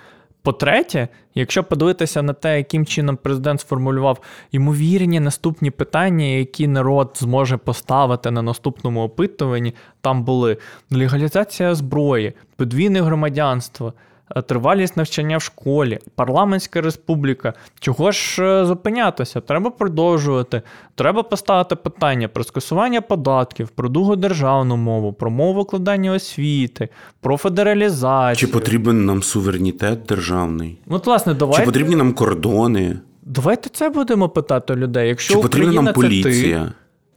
По-третє, 0.41 1.07
якщо 1.35 1.63
подивитися 1.63 2.21
на 2.21 2.33
те, 2.33 2.57
яким 2.57 2.85
чином 2.85 3.17
президент 3.17 3.61
сформулював 3.61 4.19
ймовірні 4.51 5.19
наступні 5.19 5.71
питання, 5.71 6.25
які 6.25 6.67
народ 6.67 7.11
зможе 7.19 7.57
поставити 7.57 8.31
на 8.31 8.41
наступному 8.41 9.03
опитуванні, 9.03 9.73
там 10.01 10.23
були 10.23 10.57
легалізація 10.91 11.75
зброї, 11.75 12.33
подвійне 12.55 13.01
громадянство. 13.01 13.93
Е, 14.35 14.41
тривалість 14.41 14.97
навчання 14.97 15.37
в 15.37 15.41
школі, 15.41 15.99
парламентська 16.15 16.81
республіка. 16.81 17.53
Чого 17.79 18.11
ж 18.11 18.43
е, 18.43 18.65
зупинятися? 18.65 19.41
Треба 19.41 19.69
продовжувати. 19.69 20.61
Треба 20.95 21.23
поставити 21.23 21.75
питання 21.75 22.27
про 22.27 22.43
скасування 22.43 23.01
податків, 23.01 23.69
про 23.69 23.89
другу 23.89 24.15
державну 24.15 24.77
мову, 24.77 25.13
про 25.13 25.29
мову 25.29 25.59
викладання 25.59 26.11
освіти, 26.11 26.89
про 27.21 27.37
федералізацію. 27.37 28.47
Чи 28.47 28.53
потрібен 28.53 29.05
нам 29.05 29.23
суверенітет 29.23 30.03
державний? 30.03 30.77
Ну, 30.85 31.01
власне, 31.05 31.33
давайте... 31.33 31.61
Чи 31.61 31.65
потрібні 31.65 31.95
нам 31.95 32.13
кордони? 32.13 32.99
Давайте 33.21 33.69
це 33.69 33.89
будемо 33.89 34.29
питати 34.29 34.75
людей. 34.75 35.07
Якщо 35.07 35.33
Чи 35.33 35.41
потрібна 35.41 35.67
Україна 35.67 35.81
нам 35.81 35.93
поліція? 35.93 36.59
Це 36.59 36.65
ти... 36.65 36.71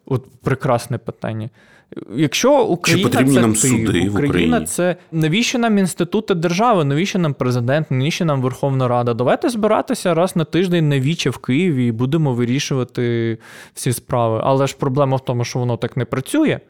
От 0.06 0.24
прекрасне 0.42 0.98
питання. 0.98 1.50
Якщо 2.16 2.62
Україна 2.64 3.10
Чи 3.10 3.26
це 3.26 3.40
нам 3.40 3.52
ти, 3.52 3.58
суди 3.58 3.82
Україна 3.82 4.10
в 4.10 4.24
Україні? 4.24 4.66
це 4.66 4.96
навіщо 5.12 5.58
нам 5.58 5.78
інститути 5.78 6.34
держави, 6.34 6.84
навіщо 6.84 7.18
нам 7.18 7.34
президент, 7.34 7.90
навіщо 7.90 8.24
нам 8.24 8.42
Верховна 8.42 8.88
Рада? 8.88 9.14
Давайте 9.14 9.48
збиратися 9.48 10.14
раз 10.14 10.36
на 10.36 10.44
тиждень 10.44 10.88
на 10.88 11.00
віче 11.00 11.30
в 11.30 11.38
Києві 11.38 11.86
і 11.86 11.92
будемо 11.92 12.34
вирішувати 12.34 13.38
всі 13.74 13.92
справи. 13.92 14.40
Але 14.44 14.66
ж 14.66 14.76
проблема 14.76 15.16
в 15.16 15.24
тому, 15.24 15.44
що 15.44 15.58
воно 15.58 15.76
так 15.76 15.96
не 15.96 16.04
працює. 16.04 16.60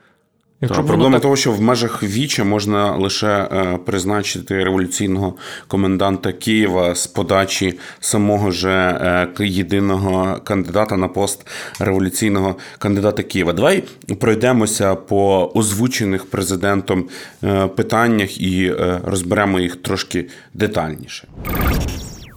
Якщо 0.61 0.83
Та, 0.83 0.89
проблема 0.89 1.13
так... 1.13 1.23
того, 1.23 1.37
що 1.37 1.53
в 1.53 1.61
межах 1.61 2.03
Віча 2.03 2.45
можна 2.45 2.97
лише 2.97 3.27
е, 3.27 3.79
призначити 3.87 4.65
революційного 4.65 5.35
коменданта 5.69 6.33
Києва 6.33 6.95
з 6.95 7.07
подачі 7.07 7.79
самого 8.01 8.51
же 8.51 8.71
е, 8.71 9.47
єдиного 9.47 10.41
кандидата 10.45 10.97
на 10.97 11.09
пост 11.09 11.47
революційного 11.81 12.57
кандидата 12.79 13.23
Києва. 13.23 13.53
Давай 13.53 13.85
пройдемося 14.21 14.95
по 14.95 15.51
озвучених 15.55 16.31
президентом 16.31 17.09
е, 17.45 17.67
питаннях 17.67 18.41
і 18.41 18.67
е, 18.67 19.01
розберемо 19.05 19.61
їх 19.61 19.77
трошки 19.77 20.29
детальніше. 20.55 21.29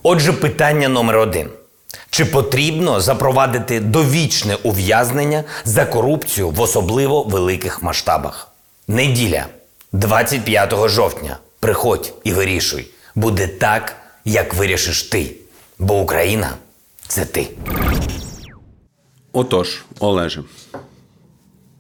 Отже, 0.04 0.34
питання 0.34 0.90
номер 0.90 1.18
один. 1.18 1.48
Чи 2.10 2.26
потрібно 2.26 3.02
запровадити 3.02 3.80
довічне 3.80 4.56
ув'язнення 4.56 5.44
за 5.66 5.86
корупцію 5.86 6.50
в 6.50 6.62
особливо 6.62 7.24
великих 7.24 7.84
масштабах? 7.84 8.52
Неділя, 8.88 9.46
25 9.92 10.90
жовтня. 10.90 11.38
Приходь 11.60 12.14
і 12.24 12.34
вирішуй. 12.34 12.88
Буде 13.16 13.48
так, 13.48 13.96
як 14.26 14.54
вирішиш 14.54 15.04
ти. 15.04 15.36
Бо 15.80 16.00
Україна 16.00 16.56
це 17.08 17.26
ти. 17.26 17.48
Отож, 19.34 19.84
Олеже, 20.00 20.44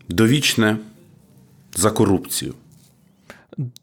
довічне 0.09 0.77
за 1.75 1.91
корупцію. 1.91 2.53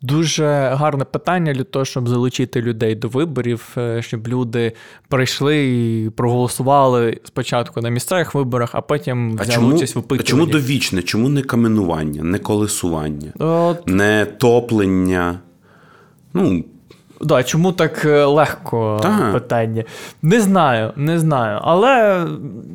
Дуже 0.03 0.45
гарне 0.75 1.05
питання 1.05 1.53
для 1.53 1.65
того, 1.65 1.85
щоб 1.85 2.09
залучити 2.09 2.63
людей 2.63 2.95
до 2.95 3.09
виборів, 3.09 3.75
е, 3.77 4.03
щоб 4.03 4.29
люди 4.29 4.73
прийшли 5.09 5.67
і 5.67 6.11
проголосували 6.11 7.21
спочатку 7.25 7.81
на 7.81 7.89
місцевих 7.89 8.35
виборах, 8.35 8.71
а 8.73 8.81
потім 8.81 9.35
взяли 9.35 9.53
чому, 9.53 9.75
участь 9.77 9.95
в 9.95 9.99
опитуванні. 9.99 10.25
А 10.27 10.31
Чому 10.31 10.47
довічне? 10.47 11.03
Чому 11.03 11.29
не 11.29 11.43
каменування, 11.43 12.23
не 12.23 12.39
колесування, 12.39 13.33
От... 13.39 13.89
не 13.89 14.27
топлення? 14.39 15.41
Ну, 16.35 16.65
Да, 17.21 17.43
чому 17.43 17.73
так 17.73 18.05
е, 18.05 18.25
легко 18.25 19.01
так. 19.03 19.33
питання? 19.33 19.85
Не 20.23 20.41
знаю, 20.41 20.93
не 20.97 21.19
знаю. 21.19 21.61
Але 21.63 22.25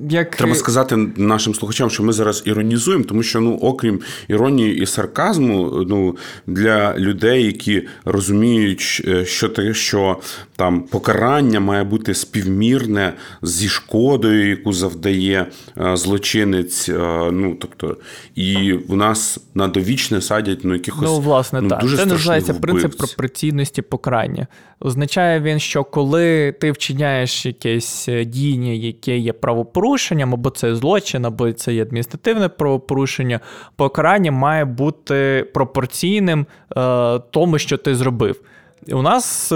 як. 0.10 0.36
Треба 0.36 0.56
сказати 0.56 0.96
нашим 1.18 1.56
слухачам, 1.56 1.90
що 1.90 2.04
ми 2.04 2.14
зараз 2.14 2.44
іронізуємо, 2.46 3.04
тому 3.04 3.24
що, 3.24 3.42
ну, 3.42 3.60
окрім 3.62 4.00
іронії 4.28 4.82
і 4.82 4.86
сарказму, 4.86 5.86
ну, 5.88 6.18
для 6.48 6.98
людей, 6.98 7.46
які 7.46 7.88
розуміють, 8.06 9.02
е, 9.08 9.26
що 9.26 9.50
те, 9.50 9.74
що 9.74 10.18
там 10.56 10.82
покарання 10.82 11.60
має 11.60 11.84
бути 11.84 12.14
співмірне 12.14 13.14
зі 13.42 13.68
шкодою, 13.68 14.50
яку 14.50 14.74
завдає 14.74 15.46
е, 15.78 15.98
злочинець. 15.98 16.90
Ну, 17.32 17.58
тобто, 17.62 17.98
і 18.36 18.74
в 18.74 18.96
нас 18.96 19.40
на 19.56 19.68
довічне 19.68 20.22
садять 20.22 20.60
ну, 20.64 20.74
якихось. 20.74 21.10
Ну, 21.10 21.20
власне, 21.20 21.62
ну, 21.62 21.70
так. 21.70 21.82
Дуже 21.82 21.98
Це 21.98 22.06
називається 22.06 22.54
принцип 22.54 22.98
пропорційності 22.98 23.82
покарання 23.82 24.31
покарання. 24.32 24.48
Означає 24.80 25.40
він, 25.40 25.60
що 25.60 25.84
коли 25.84 26.52
ти 26.52 26.72
вчиняєш 26.72 27.46
якесь 27.46 28.10
е, 28.10 28.26
діяння, 28.26 28.72
яке 28.72 29.18
є 29.18 29.34
правопорушенням, 29.34 30.34
або 30.34 30.50
це 30.50 30.76
злочин, 30.76 31.26
або 31.26 31.54
це 31.54 31.74
є 31.74 31.82
адміністративне 31.82 32.50
правопорушення, 32.50 33.40
покарання 33.76 34.32
має 34.32 34.66
бути 34.66 35.48
пропорційним 35.54 36.46
е, 36.78 37.20
тому, 37.32 37.58
що 37.58 37.78
ти 37.78 37.96
зробив. 37.96 38.42
У 38.90 39.02
нас 39.02 39.54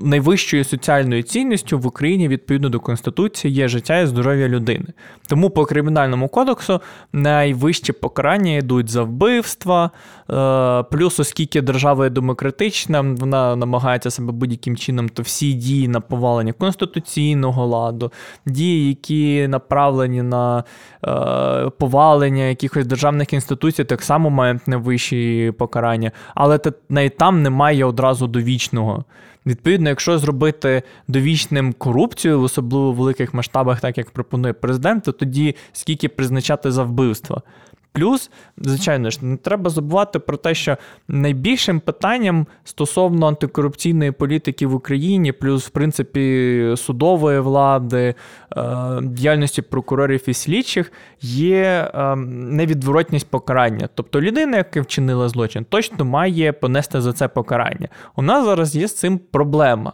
найвищою 0.00 0.64
соціальною 0.64 1.22
цінністю 1.22 1.78
в 1.78 1.86
Україні 1.86 2.28
відповідно 2.28 2.68
до 2.68 2.80
Конституції 2.80 3.54
є 3.54 3.68
життя 3.68 3.98
і 3.98 4.06
здоров'я 4.06 4.48
людини. 4.48 4.84
Тому 5.28 5.50
по 5.50 5.64
кримінальному 5.64 6.28
кодексу 6.28 6.80
найвищі 7.12 7.92
покарання 7.92 8.56
йдуть 8.56 8.88
за 8.88 9.02
вбивства, 9.02 9.90
е, 10.30 10.82
плюс, 10.82 11.20
оскільки 11.20 11.62
держава 11.62 12.04
є 12.04 12.10
демократична, 12.10 13.00
вона 13.00 13.56
намагається 13.56 14.10
себе 14.10 14.32
будь-яким 14.32 14.76
чином, 14.76 15.08
то 15.08 15.22
всі 15.22 15.52
дії 15.52 15.88
на 15.88 16.00
повалення 16.00 16.52
конституційного 16.52 17.66
ладу, 17.66 18.12
дії, 18.46 18.88
які 18.88 19.48
направлені 19.48 20.22
на 20.22 20.64
е, 21.04 21.70
повалення 21.78 22.44
якихось 22.44 22.86
державних 22.86 23.32
інституцій, 23.32 23.84
так 23.84 24.02
само 24.02 24.30
мають 24.30 24.68
найвищі 24.68 25.52
покарання, 25.58 26.12
але 26.34 26.60
навіть 26.88 27.16
там 27.16 27.42
немає 27.42 27.84
одразу 27.84 28.26
довічного. 28.60 29.04
Відповідно, 29.46 29.88
якщо 29.88 30.18
зробити 30.18 30.82
довічним 31.08 31.72
корупцію, 31.72 32.40
в 32.40 32.42
особливо 32.42 32.92
великих 32.92 33.34
масштабах, 33.34 33.80
так 33.80 33.98
як 33.98 34.10
пропонує 34.10 34.52
президент, 34.52 35.04
то 35.04 35.12
тоді 35.12 35.54
скільки 35.72 36.08
призначати 36.08 36.70
за 36.70 36.82
вбивства. 36.84 37.42
Плюс, 37.92 38.30
звичайно 38.58 39.10
ж, 39.10 39.24
не 39.24 39.36
треба 39.36 39.70
забувати 39.70 40.18
про 40.18 40.36
те, 40.36 40.54
що 40.54 40.76
найбільшим 41.08 41.80
питанням 41.80 42.46
стосовно 42.64 43.26
антикорупційної 43.26 44.12
політики 44.12 44.66
в 44.66 44.74
Україні, 44.74 45.32
плюс, 45.32 45.66
в 45.66 45.70
принципі, 45.70 46.74
судової 46.76 47.40
влади, 47.40 48.14
е, 48.56 48.64
діяльності 49.02 49.62
прокурорів 49.62 50.22
і 50.26 50.34
слідчих, 50.34 50.92
є 51.20 51.90
е, 51.94 52.16
невідворотність 52.16 53.30
покарання. 53.30 53.88
Тобто 53.94 54.20
людина, 54.20 54.56
яка 54.56 54.80
вчинила 54.80 55.28
злочин, 55.28 55.66
точно 55.68 56.04
має 56.04 56.52
понести 56.52 57.00
за 57.00 57.12
це 57.12 57.28
покарання. 57.28 57.88
У 58.16 58.22
нас 58.22 58.44
зараз 58.44 58.76
є 58.76 58.88
з 58.88 58.94
цим 58.94 59.18
проблема. 59.18 59.92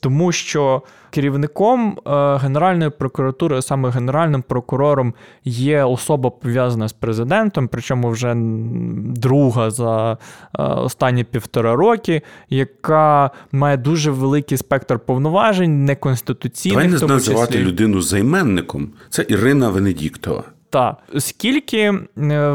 Тому 0.00 0.32
що 0.32 0.82
керівником 1.10 1.98
е, 2.06 2.36
Генеральної 2.36 2.90
прокуратури, 2.90 3.62
саме 3.62 3.90
генеральним 3.90 4.42
прокурором, 4.42 5.14
є 5.44 5.84
особа 5.84 6.30
пов'язана 6.30 6.88
з 6.88 6.92
президентом, 6.92 7.68
причому 7.68 8.10
вже 8.10 8.34
друга 9.16 9.70
за 9.70 10.12
е, 10.12 10.62
останні 10.62 11.24
півтора 11.24 11.76
роки, 11.76 12.22
яка 12.50 13.30
має 13.52 13.76
дуже 13.76 14.10
великий 14.10 14.58
спектр 14.58 14.98
повноважень, 14.98 15.84
неконституційних. 15.84 16.90
Давай 16.90 17.08
не 17.08 17.14
називати 17.14 17.58
людину 17.58 18.02
займенником. 18.02 18.88
Це 19.08 19.26
Ірина 19.28 19.68
Венедіктова. 19.68 20.44
Так, 20.70 20.96
оскільки 21.14 21.78
е, 21.78 21.98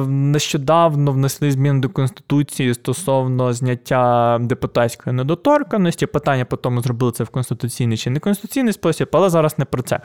нещодавно 0.08 1.12
внесли 1.12 1.51
зміни 1.51 1.80
до 1.80 1.89
Конституції 1.89 2.74
стосовно 2.74 3.53
зняття 3.53 4.38
депутатської 4.41 5.15
недоторканості, 5.15 6.06
питання 6.06 6.46
по 6.46 6.58
тому, 6.58 6.82
зробили 6.82 7.12
це 7.12 7.24
в 7.24 7.30
конституційний 7.30 7.98
чи 7.98 8.10
неконституційний 8.10 8.74
спосіб, 8.74 9.08
але 9.12 9.30
зараз 9.30 9.60
не 9.60 9.65
про 9.65 9.82
це. 9.82 10.00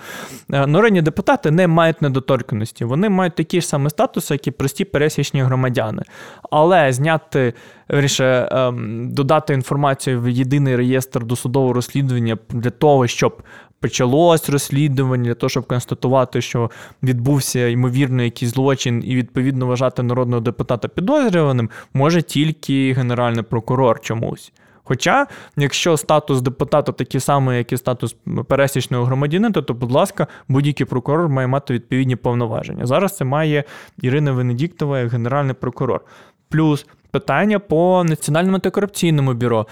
Е, 0.53 0.67
народні 0.67 1.03
депутати 1.03 1.51
не 1.51 1.67
мають 1.67 2.03
недоторканості, 2.03 2.85
вони 2.85 3.09
мають 3.09 3.35
такі 3.35 3.61
ж 3.61 3.67
самі 3.67 3.91
статуси, 3.91 4.35
як 4.35 4.47
і 4.47 4.51
прості 4.51 4.85
пересічні 4.85 5.43
громадяни. 5.43 6.03
Але 6.51 6.93
зняти 6.93 7.55
вірніше, 7.93 8.49
ем, 8.51 9.11
додати 9.13 9.55
інформацію 9.55 10.21
в 10.21 10.29
єдиний 10.29 10.77
реєстр 10.77 11.25
досудового 11.25 11.73
розслідування 11.73 12.39
для 12.51 12.71
того, 12.71 13.07
щоб 13.07 13.43
почалось 13.81 14.49
розслідування 14.49 15.25
для 15.25 15.35
того, 15.35 15.51
щоб 15.51 15.67
констатувати, 15.67 16.41
що 16.41 16.71
відбувся 17.03 17.69
ймовірно 17.69 18.23
якийсь 18.23 18.51
злочин, 18.51 19.03
і 19.07 19.17
відповідно 19.17 19.67
вважати 19.67 20.03
народного 20.03 20.41
депутата 20.41 20.89
підозрюваним, 20.89 21.71
може 21.95 22.23
тільки 22.23 22.93
генеральний 22.93 23.43
прокурор 23.43 24.01
чомусь. 24.01 24.53
Хоча, 24.89 25.27
якщо 25.57 25.97
статус 25.97 26.41
депутата 26.41 26.93
такий 26.93 27.21
самий, 27.21 27.59
як 27.59 27.73
і 27.73 27.77
статус 27.77 28.17
пересічного 28.49 29.05
громадянина, 29.05 29.63
то, 29.63 29.75
будь 29.75 29.93
ласка, 29.93 30.27
будь-який 30.49 30.87
прокурор 30.87 31.29
має 31.29 31.49
мати 31.49 31.75
відповідні 31.75 32.17
повноваження. 32.17 32.87
Зараз 32.87 33.17
це 33.17 33.25
має 33.25 33.65
Ірина 34.03 34.33
Венедіктова 34.33 35.01
як 35.01 35.13
генеральний 35.13 35.55
прокурор. 35.55 36.01
Плюс 36.49 36.87
питання 37.11 37.59
по 37.59 38.05
національному 38.05 38.55
антикорупційному 38.55 39.35
бюро, 39.35 39.67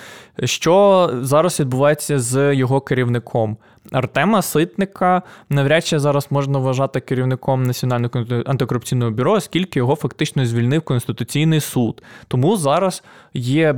що 0.44 1.11
зараз 1.23 1.61
відбувається 1.61 2.18
з 2.18 2.54
його 2.54 2.80
керівником. 2.80 3.56
Артема 3.93 4.43
Ситника 4.43 5.23
навряд 5.50 5.85
чи 5.87 5.99
зараз 5.99 6.26
можна 6.31 6.59
вважати 6.59 7.00
керівником 7.00 7.62
Національного 7.62 8.25
антикорупційного 8.47 9.11
бюро, 9.11 9.33
оскільки 9.33 9.79
його 9.79 9.95
фактично 9.95 10.47
звільнив 10.47 10.83
Конституційний 10.83 11.61
суд. 11.61 12.03
Тому 12.29 12.57
зараз 12.57 13.03
є 13.35 13.75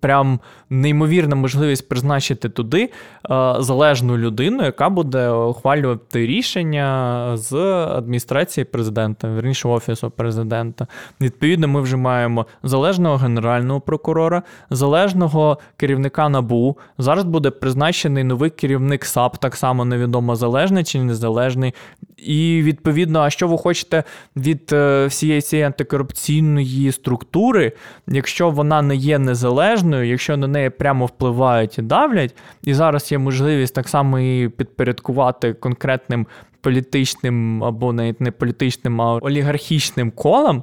прям 0.00 0.40
неймовірна 0.70 1.36
можливість 1.36 1.88
призначити 1.88 2.48
туди 2.48 2.82
е, 2.82 3.54
залежну 3.58 4.16
людину, 4.18 4.64
яка 4.64 4.88
буде 4.88 5.30
ухвалювати 5.30 6.26
рішення 6.26 7.30
з 7.36 7.54
адміністрації 7.86 8.64
президента, 8.64 9.28
верніше 9.28 9.68
офісу 9.68 10.10
президента. 10.10 10.86
Відповідно, 11.20 11.68
ми 11.68 11.80
вже 11.80 11.96
маємо 11.96 12.46
залежного 12.62 13.16
генерального 13.16 13.80
прокурора, 13.80 14.42
залежного 14.70 15.58
керівника 15.76 16.28
НАБУ. 16.28 16.76
Зараз 16.98 17.24
буде 17.24 17.50
призначений 17.50 18.24
новий 18.24 18.50
керівник 18.50 19.04
САП, 19.04 19.31
так 19.38 19.56
само 19.56 19.84
невідомо 19.84 20.36
залежний 20.36 20.84
чи 20.84 20.98
незалежний. 21.02 21.74
І 22.16 22.62
відповідно, 22.64 23.20
а 23.20 23.30
що 23.30 23.48
ви 23.48 23.58
хочете 23.58 24.04
від 24.36 24.72
е, 24.72 25.06
всієї 25.06 25.40
цієї 25.40 25.66
антикорупційної 25.66 26.92
структури, 26.92 27.72
якщо 28.08 28.50
вона 28.50 28.82
не 28.82 28.96
є 28.96 29.18
незалежною, 29.18 30.08
якщо 30.08 30.36
на 30.36 30.46
неї 30.46 30.70
прямо 30.70 31.06
впливають 31.06 31.78
і 31.78 31.82
давлять, 31.82 32.34
і 32.64 32.74
зараз 32.74 33.12
є 33.12 33.18
можливість 33.18 33.74
так 33.74 33.88
само 33.88 34.18
і 34.20 34.48
підпорядкувати 34.48 35.52
конкретним 35.52 36.26
політичним 36.60 37.64
або 37.64 37.92
навіть 37.92 38.20
не 38.20 38.30
політичним, 38.30 39.00
а 39.00 39.14
олігархічним 39.14 40.10
колам. 40.10 40.62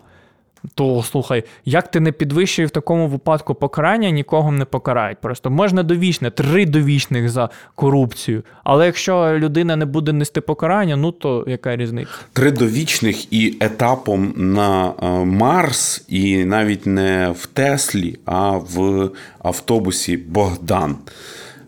То 0.75 1.03
слухай, 1.03 1.43
як 1.65 1.91
ти 1.91 1.99
не 1.99 2.11
підвищує 2.11 2.65
в 2.65 2.69
такому 2.71 3.07
випадку 3.07 3.55
покарання, 3.55 4.09
нікого 4.09 4.51
не 4.51 4.65
покарають. 4.65 5.17
Просто 5.21 5.49
можна 5.49 5.83
довічне, 5.83 6.31
три 6.31 6.65
довічних 6.65 7.29
за 7.29 7.49
корупцію. 7.75 8.43
Але 8.63 8.85
якщо 8.85 9.35
людина 9.37 9.75
не 9.75 9.85
буде 9.85 10.13
нести 10.13 10.41
покарання, 10.41 10.95
ну 10.95 11.11
то 11.11 11.43
яка 11.47 11.75
різниця? 11.75 12.11
Три 12.33 12.51
довічних 12.51 13.33
і 13.33 13.57
етапом 13.59 14.33
на 14.37 14.93
е, 15.03 15.25
Марс, 15.25 16.05
і 16.07 16.45
навіть 16.45 16.85
не 16.85 17.33
в 17.37 17.45
Теслі, 17.45 18.19
а 18.25 18.51
в 18.51 19.09
автобусі 19.39 20.17
Богдан. 20.17 20.95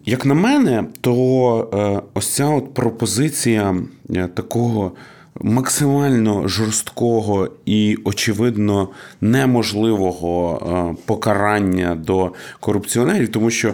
Як 0.06 0.26
на 0.26 0.34
мене, 0.34 0.84
то 1.02 1.70
е, 1.74 2.02
ось 2.14 2.28
ця 2.28 2.46
от 2.46 2.74
пропозиція 2.74 3.76
е, 4.16 4.28
такого 4.28 4.92
максимально 5.40 6.48
жорсткого 6.48 7.50
і, 7.66 7.98
очевидно, 8.04 8.90
неможливого 9.22 10.62
е, 10.62 10.96
покарання 11.06 11.96
до 11.96 12.32
корупціонерів, 12.60 13.32
тому 13.32 13.50
що 13.52 13.74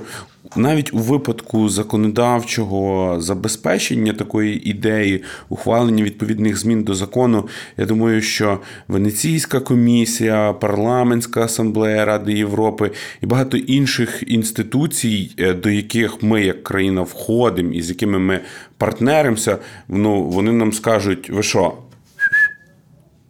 навіть 0.55 0.93
у 0.93 0.97
випадку 0.97 1.69
законодавчого 1.69 3.15
забезпечення 3.21 4.13
такої 4.13 4.69
ідеї, 4.69 5.23
ухвалення 5.49 6.03
відповідних 6.03 6.57
змін 6.57 6.83
до 6.83 6.93
закону, 6.93 7.47
я 7.77 7.85
думаю, 7.85 8.21
що 8.21 8.59
Венеційська 8.87 9.59
комісія, 9.59 10.53
парламентська 10.53 11.41
асамблея 11.41 12.05
Ради 12.05 12.33
Європи 12.33 12.91
і 13.21 13.25
багато 13.25 13.57
інших 13.57 14.23
інституцій, 14.27 15.31
е, 15.39 15.53
до 15.53 15.69
яких 15.69 16.23
ми, 16.23 16.43
як 16.43 16.63
країна, 16.63 17.01
входимо 17.01 17.71
і 17.71 17.81
з 17.81 17.89
якими 17.89 18.19
ми 18.19 18.39
партнеримося, 18.77 19.57
ну 19.87 20.23
вони 20.23 20.51
нам 20.51 20.73
скажуть: 20.73 21.29
ви 21.29 21.43
що? 21.43 21.73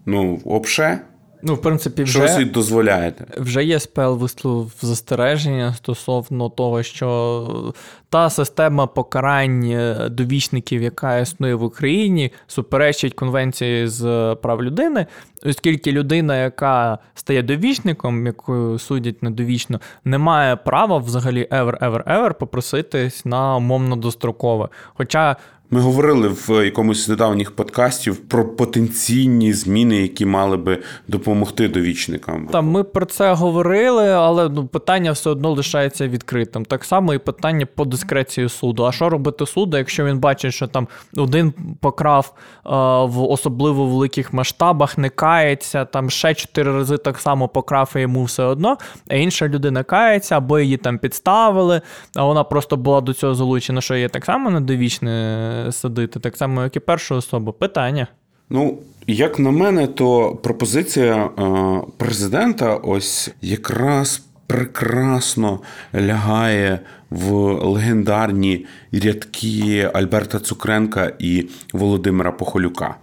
Ну, 0.06 0.42
обше. 0.46 1.00
Ну, 1.48 1.54
в 1.54 1.62
принципі, 1.62 2.04
вже 2.04 2.12
Що 2.12 2.22
ви 2.22 2.28
собі 2.28 2.46
дозволяєте? 2.46 3.26
Вже 3.38 3.64
є 3.64 3.80
СПЛ 3.80 4.02
висловив 4.02 4.74
застереження 4.82 5.74
стосовно 5.74 6.50
того, 6.50 6.84
що 6.84 7.74
та 8.10 8.30
система 8.30 8.88
покарань 8.88 9.64
е, 9.64 10.10
довічників, 10.10 10.82
яка 10.82 11.18
існує 11.18 11.56
в 11.56 11.64
Україні, 11.64 12.32
суперечить 12.48 13.14
конвенції 13.14 13.88
з 13.88 14.36
прав 14.42 14.64
людини, 14.64 15.06
оскільки 15.46 15.92
людина, 15.92 16.38
яка 16.38 16.98
стає 17.14 17.44
довічником, 17.44 18.26
яку 18.26 18.80
судять 18.80 19.24
на 19.24 19.30
довічно, 19.30 19.80
не 20.04 20.18
має 20.18 20.56
права 20.56 20.98
взагалі 20.98 21.48
ever, 21.52 21.80
ever, 21.80 22.04
ever 22.04 22.34
попроситись 22.34 23.26
на 23.26 23.56
умовно 23.56 23.96
дострокове. 23.96 24.68
Хоча 24.94 25.36
Ми 25.72 25.82
говорили 25.82 26.28
в 26.28 26.66
якомусь 26.66 27.06
з 27.06 27.10
недавніх 27.10 27.56
подкастів 27.56 28.18
про 28.18 28.56
потенційні 28.56 29.54
зміни, 29.54 29.96
які 29.96 30.26
мали 30.26 30.58
би 30.58 30.78
допомогти 31.08 31.68
довічникам. 31.68 32.48
Там 32.52 32.68
ми 32.68 32.84
про 32.84 33.06
це 33.06 33.34
говорили, 33.34 34.10
але 34.10 34.50
ну 34.50 34.68
питання 34.68 35.12
все 35.12 35.30
одно 35.30 35.52
лишається 35.52 36.08
відкритим. 36.08 36.66
Так 36.66 36.84
само 36.84 37.14
і 37.14 37.18
питання 37.18 37.66
по 37.76 37.86
дискреції 37.86 38.50
суду. 38.50 38.86
А 38.86 38.92
що 38.92 39.10
робити 39.10 39.46
суду, 39.46 39.78
якщо 39.78 40.06
він 40.06 40.20
бачить, 40.20 40.54
що 40.54 40.68
там 40.68 40.88
один 41.18 41.54
покрав 41.82 42.34
е, 42.36 42.70
в 43.06 43.32
особливо 43.32 43.86
великих 43.86 44.34
масштабах, 44.34 44.98
не 44.98 45.10
кається, 45.10 45.86
там 45.86 46.10
ще 46.10 46.34
чотири 46.34 46.72
рази 46.72 46.98
так 46.98 47.20
само 47.20 47.48
покрав 47.48 47.94
і 47.96 48.00
йому 48.00 48.24
все 48.24 48.44
одно, 48.44 48.78
а 49.10 49.16
інша 49.16 49.48
людина 49.48 49.84
кається, 49.84 50.38
або 50.38 50.60
її 50.60 50.78
там 50.78 50.98
підставили, 50.98 51.82
а 52.16 52.24
вона 52.24 52.44
просто 52.44 52.78
була 52.78 53.02
до 53.02 53.14
цього 53.14 53.36
залучена, 53.36 53.82
що 53.82 53.96
є 53.96 54.10
так 54.10 54.26
само 54.26 54.50
недовічне 54.50 55.57
садити, 55.72 56.20
так 56.20 56.38
само, 56.38 56.64
як 56.64 56.76
і 56.76 56.80
першу 56.80 57.16
особу. 57.16 57.54
Питання. 57.54 58.08
Ну, 58.50 58.78
як 59.08 59.40
на 59.40 59.52
мене, 59.52 59.88
то 59.88 60.36
пропозиція 60.44 61.16
е, 61.26 61.82
президента 61.98 62.76
ось 62.76 63.32
якраз 63.42 64.22
прекрасно 64.48 65.60
лягає 65.96 66.80
в 67.10 67.32
легендарні 67.66 68.66
рядки 68.92 69.90
Альберта 69.94 70.40
Цукренка 70.40 71.12
і 71.20 71.50
Володимира 71.74 72.32
Похолюка. 72.32 72.96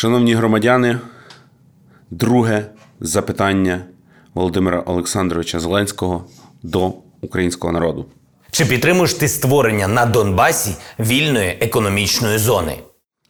Шановні 0.00 0.34
громадяни, 0.34 0.98
друге 2.10 2.66
запитання 3.00 3.84
Володимира 4.34 4.80
Олександровича 4.80 5.60
Зеленського 5.60 6.24
до 6.62 6.92
українського 7.20 7.72
народу. 7.72 8.06
Чи 8.50 8.64
підтримуєш 8.64 9.14
ти 9.14 9.28
створення 9.28 9.88
на 9.88 10.06
Донбасі 10.06 10.76
вільної 10.98 11.48
економічної 11.60 12.38
зони? 12.38 12.78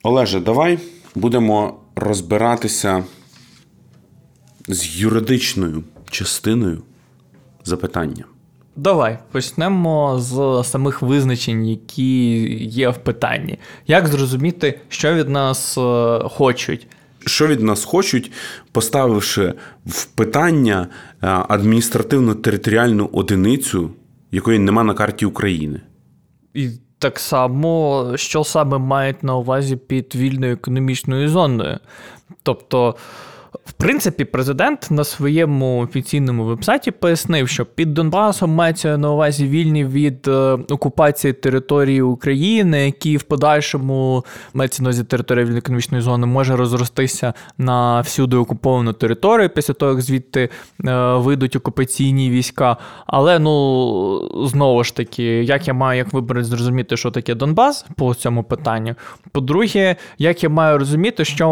Олеже, 0.03 0.39
давай 0.39 0.79
будемо 1.15 1.79
розбиратися 1.95 3.03
з 4.67 4.97
юридичною 4.97 5.83
частиною 6.09 6.83
запитання. 7.63 8.25
Давай 8.75 9.19
почнемо 9.31 10.19
з 10.19 10.63
самих 10.69 11.01
визначень, 11.01 11.65
які 11.65 12.37
є 12.65 12.89
в 12.89 12.97
питанні. 12.97 13.59
Як 13.87 14.07
зрозуміти, 14.07 14.79
що 14.89 15.13
від 15.13 15.29
нас 15.29 15.77
е, 15.77 16.19
хочуть? 16.23 16.87
Що 17.25 17.47
від 17.47 17.61
нас 17.61 17.83
хочуть, 17.83 18.31
поставивши 18.71 19.53
в 19.85 20.05
питання 20.05 20.87
е, 21.21 21.27
адміністративно-територіальну 21.27 23.09
одиницю, 23.13 23.89
якої 24.31 24.59
нема 24.59 24.83
на 24.83 24.93
карті 24.93 25.25
України? 25.25 25.81
І 26.53 26.69
так 26.99 27.19
само, 27.19 28.05
що 28.15 28.43
саме 28.43 28.77
мають 28.77 29.23
на 29.23 29.35
увазі 29.35 29.75
під 29.75 30.15
вільною 30.15 30.53
економічною 30.53 31.29
зоною. 31.29 31.79
Тобто, 32.43 32.95
в 33.71 33.73
принципі, 33.73 34.25
президент 34.25 34.87
на 34.91 35.03
своєму 35.03 35.79
офіційному 35.79 36.45
вебсайті 36.45 36.91
пояснив, 36.91 37.49
що 37.49 37.65
під 37.65 37.93
Донбасом 37.93 38.51
мається 38.51 38.97
на 38.97 39.11
увазі 39.11 39.47
вільні 39.47 39.85
від 39.85 40.27
е, 40.27 40.31
окупації 40.69 41.33
території 41.33 42.01
України, 42.01 42.85
які 42.85 43.17
в 43.17 43.23
подальшому 43.23 44.25
мається 44.53 44.83
на 44.83 44.89
увазі 44.89 45.03
територія 45.03 45.45
вільної 45.45 45.59
економічної 45.59 46.03
зони 46.03 46.27
може 46.27 46.55
розростися 46.55 47.33
на 47.57 48.01
всюди 48.01 48.37
окуповану 48.37 48.93
територію 48.93 49.49
після 49.49 49.73
того, 49.73 49.91
як 49.91 50.01
звідти 50.01 50.49
е, 50.85 51.13
вийдуть 51.15 51.55
окупаційні 51.55 52.29
війська. 52.29 52.77
Але 53.07 53.39
ну 53.39 54.47
знову 54.47 54.83
ж 54.83 54.95
таки, 54.95 55.23
як 55.23 55.67
я 55.67 55.73
маю 55.73 55.97
як 55.97 56.13
виборець 56.13 56.47
зрозуміти, 56.47 56.97
що 56.97 57.11
таке 57.11 57.35
Донбас 57.35 57.85
по 57.97 58.15
цьому 58.15 58.43
питанню. 58.43 58.95
По-друге, 59.31 59.95
як 60.17 60.43
я 60.43 60.49
маю 60.49 60.77
розуміти, 60.77 61.25
що 61.25 61.47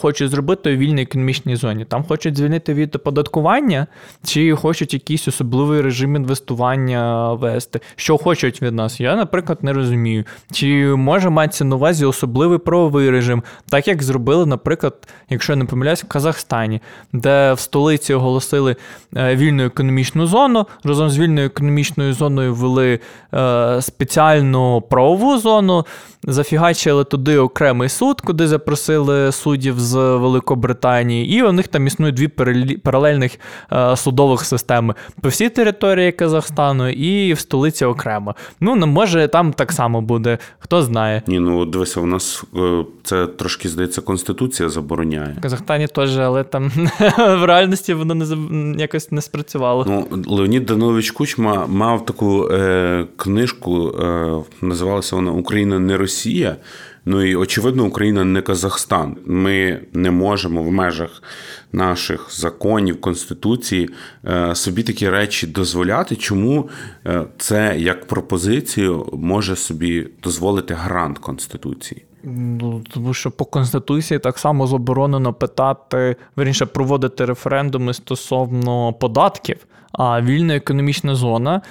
хочуть 0.00 0.30
зробити 0.30 0.74
у 0.74 0.76
вільній 0.76 1.02
економічній 1.02 1.57
зоні. 1.58 1.84
Там 1.84 2.04
хочуть 2.04 2.36
звільнити 2.36 2.74
від 2.74 2.96
оподаткування, 2.96 3.86
чи 4.24 4.56
хочуть 4.56 4.94
якийсь 4.94 5.28
особливий 5.28 5.80
режим 5.80 6.16
інвестування 6.16 7.32
вести. 7.32 7.80
Що 7.96 8.18
хочуть 8.18 8.62
від 8.62 8.74
нас? 8.74 9.00
Я, 9.00 9.16
наприклад, 9.16 9.58
не 9.62 9.72
розумію. 9.72 10.24
Чи 10.52 10.86
може 10.86 11.30
матися 11.30 11.64
на 11.64 11.76
увазі 11.76 12.04
особливий 12.04 12.58
правовий 12.58 13.10
режим, 13.10 13.42
так 13.70 13.88
як 13.88 14.02
зробили, 14.02 14.46
наприклад, 14.46 14.94
якщо 15.30 15.52
я 15.52 15.56
не 15.56 15.64
помиляюсь, 15.64 16.04
в 16.04 16.08
Казахстані, 16.08 16.80
де 17.12 17.52
в 17.52 17.60
столиці 17.60 18.14
оголосили 18.14 18.76
е, 19.16 19.36
вільну 19.36 19.64
економічну 19.64 20.26
зону, 20.26 20.66
разом 20.84 21.10
з 21.10 21.18
вільною 21.18 21.46
економічною 21.46 22.12
зоною 22.12 22.54
ввели 22.54 23.00
е, 23.34 23.82
спеціальну 23.82 24.80
правову 24.80 25.38
зону, 25.38 25.86
зафігачили 26.28 27.04
туди 27.04 27.38
окремий 27.38 27.88
суд, 27.88 28.20
куди 28.20 28.48
запросили 28.48 29.32
суддів 29.32 29.80
з 29.80 29.94
Великобританії, 29.94 31.38
і 31.38 31.42
у 31.42 31.52
них 31.52 31.68
там 31.68 31.86
існують 31.86 32.14
дві 32.14 32.28
паралельних 32.78 33.38
е, 33.72 33.96
судових 33.96 34.44
системи 34.44 34.94
по 35.20 35.28
всій 35.28 35.48
території 35.48 36.12
Казахстану 36.12 36.88
і 36.88 37.32
в 37.32 37.38
столиці 37.38 37.84
окремо. 37.84 38.34
Ну, 38.60 38.76
не 38.76 38.86
може 38.86 39.28
там 39.28 39.52
так 39.52 39.72
само 39.72 40.00
буде, 40.00 40.38
хто 40.58 40.82
знає. 40.82 41.22
Ні, 41.26 41.40
ну 41.40 41.64
дивися, 41.64 42.00
у 42.00 42.06
нас 42.06 42.44
е, 42.56 42.84
це 43.02 43.26
трошки 43.26 43.68
здається, 43.68 44.00
конституція 44.00 44.68
забороняє. 44.68 45.36
В 45.38 45.42
Казахстані 45.42 45.86
теж, 45.86 46.18
але 46.18 46.44
там 46.44 46.70
в 47.18 47.44
реальності 47.44 47.94
воно 47.94 48.14
не 48.14 48.26
якось 48.80 49.12
не 49.12 49.20
спрацювало. 49.20 49.84
Ну, 49.88 50.06
Леонід 50.26 50.66
Данович 50.66 51.10
Кучма 51.10 51.66
мав 51.66 52.06
таку 52.06 52.48
е, 52.48 53.06
книжку, 53.16 53.88
е, 53.88 54.36
називалася 54.62 55.16
вона 55.16 55.32
Україна 55.32 55.78
не 55.78 55.96
Росія. 55.96 56.17
Ну 57.04 57.22
і 57.22 57.36
очевидно, 57.36 57.84
Україна 57.84 58.24
не 58.24 58.42
Казахстан. 58.42 59.16
Ми 59.26 59.80
не 59.92 60.10
можемо 60.10 60.62
в 60.62 60.72
межах 60.72 61.22
наших 61.72 62.26
законів, 62.30 63.00
конституції 63.00 63.90
е, 64.24 64.54
собі 64.54 64.82
такі 64.82 65.10
речі 65.10 65.46
дозволяти. 65.46 66.16
Чому 66.16 66.68
е, 67.06 67.24
це 67.38 67.74
як 67.78 68.06
пропозицію 68.06 69.08
може 69.12 69.56
собі 69.56 70.08
дозволити 70.22 70.74
грант 70.74 71.18
конституції? 71.18 72.04
Ну, 72.24 72.84
Тому 72.90 73.14
що 73.14 73.30
по 73.30 73.44
конституції 73.44 74.20
так 74.20 74.38
само 74.38 74.66
заборонено 74.66 75.34
питати, 75.34 76.16
верніше 76.36 76.66
проводити 76.66 77.24
референдуми 77.24 77.94
стосовно 77.94 78.92
податків. 78.92 79.56
А 79.92 80.22
вільна 80.22 80.56
економічна 80.56 81.14
зона 81.14 81.62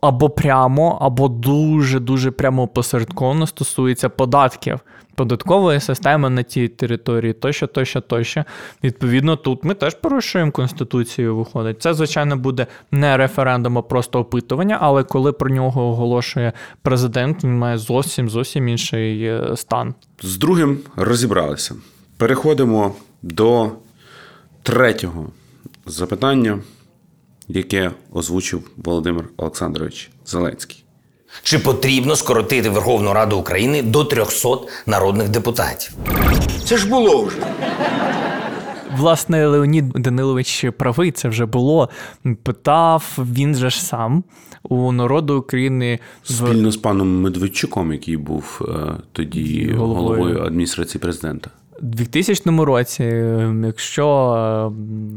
або 0.00 0.30
прямо, 0.30 0.98
або 1.00 1.28
дуже-дуже 1.28 2.30
прямо 2.30 2.68
посередковано 2.68 3.46
стосується 3.46 4.08
податків, 4.08 4.80
податкової 5.14 5.80
системи 5.80 6.30
на 6.30 6.42
тій 6.42 6.68
території, 6.68 7.32
тощо, 7.32 7.66
тощо, 7.66 8.00
тощо. 8.00 8.44
Відповідно, 8.84 9.36
тут 9.36 9.64
ми 9.64 9.74
теж 9.74 9.94
порушуємо 9.94 10.52
Конституцію, 10.52 11.36
виходить. 11.36 11.82
Це, 11.82 11.94
звичайно, 11.94 12.36
буде 12.36 12.66
не 12.90 13.16
референдум, 13.16 13.78
а 13.78 13.82
просто 13.82 14.18
опитування, 14.18 14.78
але 14.80 15.04
коли 15.04 15.32
про 15.32 15.50
нього 15.50 15.82
оголошує 15.82 16.52
президент, 16.82 17.44
він 17.44 17.58
має 17.58 17.78
зовсім 17.78 18.28
зовсім 18.28 18.68
інший 18.68 19.24
е, 19.24 19.56
стан. 19.56 19.94
З 20.22 20.36
другим 20.36 20.78
розібралися. 20.96 21.74
Переходимо 22.16 22.94
до 23.22 23.70
третього 24.62 25.30
запитання 25.86 26.58
яке 27.48 27.90
озвучив 28.12 28.70
Володимир 28.76 29.24
Олександрович 29.36 30.10
Зеленський. 30.26 30.84
Чи 31.42 31.58
потрібно 31.58 32.16
скоротити 32.16 32.70
Верховну 32.70 33.12
Раду 33.12 33.38
України 33.38 33.82
до 33.82 34.04
300 34.04 34.48
народних 34.86 35.28
депутатів? 35.28 35.92
Це 36.64 36.76
ж 36.76 36.88
було 36.88 37.24
вже. 37.24 37.36
Власне, 38.96 39.46
Леонід 39.46 39.88
Данилович 39.88 40.64
правий, 40.78 41.10
це 41.10 41.28
вже 41.28 41.46
було. 41.46 41.88
Питав 42.42 43.18
він 43.18 43.54
же 43.54 43.70
ж 43.70 43.84
сам 43.84 44.24
у 44.62 44.92
народу 44.92 45.38
України 45.38 45.98
спільно 46.22 46.70
з 46.70 46.76
паном 46.76 47.20
Медведчуком, 47.20 47.92
який 47.92 48.16
був 48.16 48.60
е, 48.68 48.94
тоді 49.12 49.72
головою, 49.78 50.08
головою 50.08 50.42
адміністрації 50.42 51.00
президента. 51.00 51.50
У 51.82 51.86
2000 51.86 52.64
році, 52.64 53.04
якщо 53.64 54.36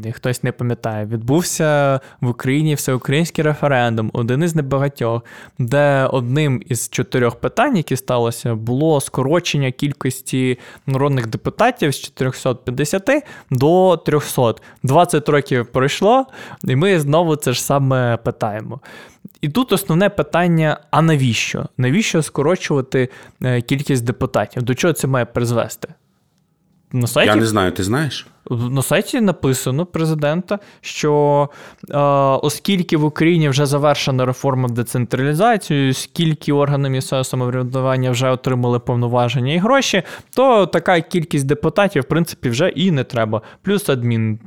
е, 0.04 0.12
хтось 0.12 0.42
не 0.42 0.52
пам'ятає, 0.52 1.06
відбувся 1.06 2.00
в 2.20 2.28
Україні 2.28 2.74
всеукраїнський 2.74 3.44
референдум, 3.44 4.10
один 4.12 4.42
із 4.42 4.54
небагатьох, 4.54 5.22
де 5.58 6.08
одним 6.12 6.62
із 6.66 6.88
чотирьох 6.88 7.36
питань, 7.36 7.76
які 7.76 7.96
сталося, 7.96 8.54
було 8.54 9.00
скорочення 9.00 9.70
кількості 9.70 10.58
народних 10.86 11.26
депутатів 11.26 11.94
з 11.94 12.00
450 12.00 13.10
до 13.50 14.02
300. 14.06 14.54
20 14.82 15.28
років 15.28 15.66
пройшло, 15.66 16.26
і 16.64 16.76
ми 16.76 17.00
знову 17.00 17.36
це 17.36 17.52
ж 17.52 17.64
саме 17.64 18.16
питаємо. 18.16 18.80
І 19.40 19.48
тут 19.48 19.72
основне 19.72 20.08
питання: 20.08 20.80
а 20.90 21.02
навіщо? 21.02 21.66
Навіщо 21.78 22.22
скорочувати 22.22 23.08
е, 23.42 23.62
кількість 23.62 24.04
депутатів? 24.04 24.62
До 24.62 24.74
чого 24.74 24.92
це 24.92 25.06
має 25.06 25.24
призвести? 25.24 25.88
На 26.92 27.06
сайті 27.06 27.28
Я 27.28 27.36
не 27.36 27.46
знаю, 27.46 27.72
ти 27.72 27.84
знаєш? 27.84 28.26
на 28.50 28.82
сайті 28.82 29.20
написано 29.20 29.86
президента, 29.86 30.58
що 30.80 31.48
е, 31.90 31.98
оскільки 32.42 32.96
в 32.96 33.04
Україні 33.04 33.48
вже 33.48 33.66
завершена 33.66 34.26
реформа 34.26 34.68
децентралізації, 34.68 35.92
скільки 35.92 36.52
органи 36.52 36.90
місцевого 36.90 37.24
самоврядування 37.24 38.10
вже 38.10 38.30
отримали 38.30 38.78
повноваження 38.78 39.52
і 39.52 39.58
гроші, 39.58 40.02
то 40.36 40.66
така 40.66 41.00
кількість 41.00 41.46
депутатів, 41.46 42.02
в 42.02 42.06
принципі, 42.06 42.48
вже 42.48 42.68
і 42.68 42.90
не 42.90 43.04
треба. 43.04 43.42
Плюс 43.62 43.88
адмін 43.88 44.38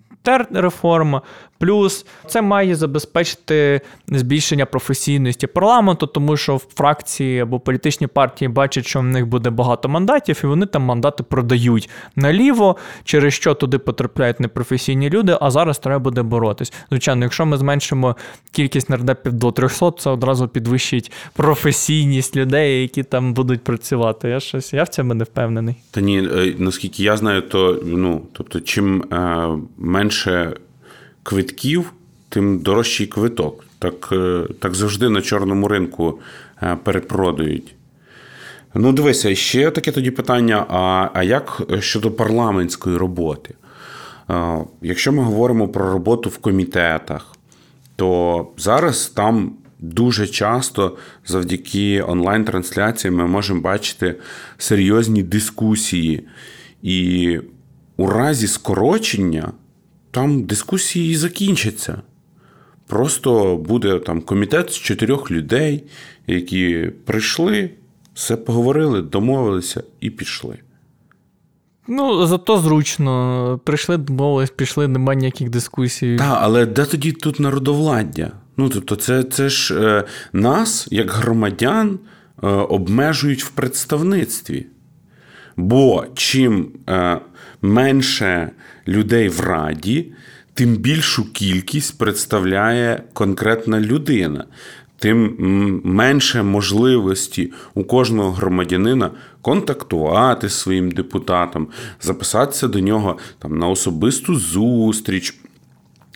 реформа, 0.51 1.21
плюс 1.61 2.05
це 2.27 2.41
має 2.41 2.75
забезпечити 2.75 3.81
збільшення 4.07 4.65
професійності 4.65 5.47
парламенту, 5.47 6.07
тому 6.07 6.37
що 6.37 6.55
в 6.55 6.65
фракції 6.75 7.39
або 7.39 7.59
політичні 7.59 8.07
партії 8.07 8.49
бачать, 8.49 8.85
що 8.85 8.99
в 8.99 9.03
них 9.03 9.27
буде 9.27 9.49
багато 9.49 9.89
мандатів, 9.89 10.41
і 10.43 10.47
вони 10.47 10.65
там 10.65 10.81
мандати 10.81 11.23
продають 11.23 11.89
наліво, 12.15 12.75
через 13.03 13.33
що 13.33 13.53
туди 13.53 13.77
потрапляють 13.77 14.39
непрофесійні 14.39 15.09
люди. 15.09 15.37
А 15.41 15.51
зараз 15.51 15.79
треба 15.79 15.99
буде 15.99 16.21
боротись. 16.21 16.73
Звичайно, 16.89 17.25
якщо 17.25 17.45
ми 17.45 17.57
зменшимо 17.57 18.15
кількість 18.51 18.89
нардепів 18.89 19.33
до 19.33 19.51
300, 19.51 19.91
це 19.91 20.09
одразу 20.09 20.47
підвищить 20.47 21.11
професійність 21.33 22.35
людей, 22.35 22.81
які 22.81 23.03
там 23.03 23.33
будуть 23.33 23.63
працювати. 23.63 24.29
Я 24.29 24.39
щось 24.39 24.73
я 24.73 24.83
в 24.83 24.87
цьому 24.87 25.13
не 25.13 25.23
впевнений. 25.23 25.75
Та 25.91 26.01
ні, 26.01 26.29
е, 26.35 26.55
наскільки 26.57 27.03
я 27.03 27.17
знаю, 27.17 27.41
то 27.41 27.81
ну 27.85 28.21
тобто, 28.33 28.59
чим 28.61 29.01
е, 29.01 29.47
менше 29.77 30.53
квитків, 31.23 31.93
тим 32.29 32.59
дорожчий 32.59 33.07
квиток. 33.07 33.65
Так 33.79 34.09
е, 34.11 34.43
так 34.59 34.75
завжди 34.75 35.09
на 35.09 35.21
чорному 35.21 35.67
ринку 35.67 36.19
е, 36.63 36.77
перепродають. 36.83 37.75
Ну, 38.73 38.93
дивися, 38.93 39.35
ще 39.35 39.71
таке 39.71 39.91
тоді 39.91 40.11
питання: 40.11 40.65
а 40.69 41.09
а 41.13 41.23
як 41.23 41.61
щодо 41.79 42.11
парламентської 42.11 42.97
роботи? 42.97 43.53
Якщо 44.81 45.11
ми 45.11 45.23
говоримо 45.23 45.67
про 45.67 45.91
роботу 45.91 46.29
в 46.29 46.37
комітетах, 46.37 47.35
то 47.95 48.47
зараз 48.57 49.07
там 49.07 49.53
дуже 49.79 50.27
часто 50.27 50.97
завдяки 51.27 52.03
онлайн-трансляції 52.07 53.11
ми 53.11 53.27
можемо 53.27 53.61
бачити 53.61 54.15
серйозні 54.57 55.23
дискусії. 55.23 56.27
І 56.81 57.39
у 57.97 58.07
разі 58.07 58.47
скорочення 58.47 59.51
там 60.11 60.43
дискусії 60.43 61.11
і 61.11 61.15
закінчаться. 61.15 62.01
Просто 62.87 63.55
буде 63.55 63.99
там 63.99 64.21
комітет 64.21 64.69
з 64.69 64.75
чотирьох 64.75 65.31
людей, 65.31 65.83
які 66.27 66.91
прийшли, 67.05 67.69
все 68.13 68.35
поговорили, 68.35 69.01
домовилися 69.01 69.83
і 69.99 70.09
пішли. 70.09 70.57
Ну, 71.87 72.25
зато 72.25 72.57
зручно. 72.57 73.59
Прийшли, 73.63 73.97
домовились, 73.97 74.49
пішли, 74.49 74.87
немає 74.87 75.19
ніяких 75.19 75.49
дискусій. 75.49 76.15
Так, 76.15 76.37
але 76.41 76.65
де 76.65 76.85
тоді 76.85 77.11
тут 77.11 77.39
народовладдя? 77.39 78.31
Ну, 78.57 78.69
тобто, 78.69 78.95
це 78.95 79.23
це 79.23 79.49
ж 79.49 79.75
е, 79.79 80.03
нас, 80.33 80.87
як 80.91 81.11
громадян, 81.11 81.99
е, 82.43 82.47
обмежують 82.47 83.43
в 83.43 83.49
представництві. 83.49 84.65
Бо 85.57 86.05
чим 86.15 86.67
е, 86.89 87.19
менше 87.61 88.51
людей 88.87 89.29
в 89.29 89.39
раді, 89.39 90.11
тим 90.53 90.75
більшу 90.75 91.33
кількість 91.33 91.97
представляє 91.97 93.03
конкретна 93.13 93.79
людина, 93.79 94.45
тим 94.99 95.35
менше 95.83 96.43
можливості 96.43 97.51
у 97.73 97.83
кожного 97.83 98.31
громадянина 98.31 99.11
контактувати 99.41 100.49
з 100.49 100.53
своїм 100.53 100.91
депутатом, 100.91 101.67
записатися 102.01 102.67
до 102.67 102.79
нього 102.79 103.17
там 103.39 103.59
на 103.59 103.67
особисту 103.67 104.35
зустріч. 104.35 105.40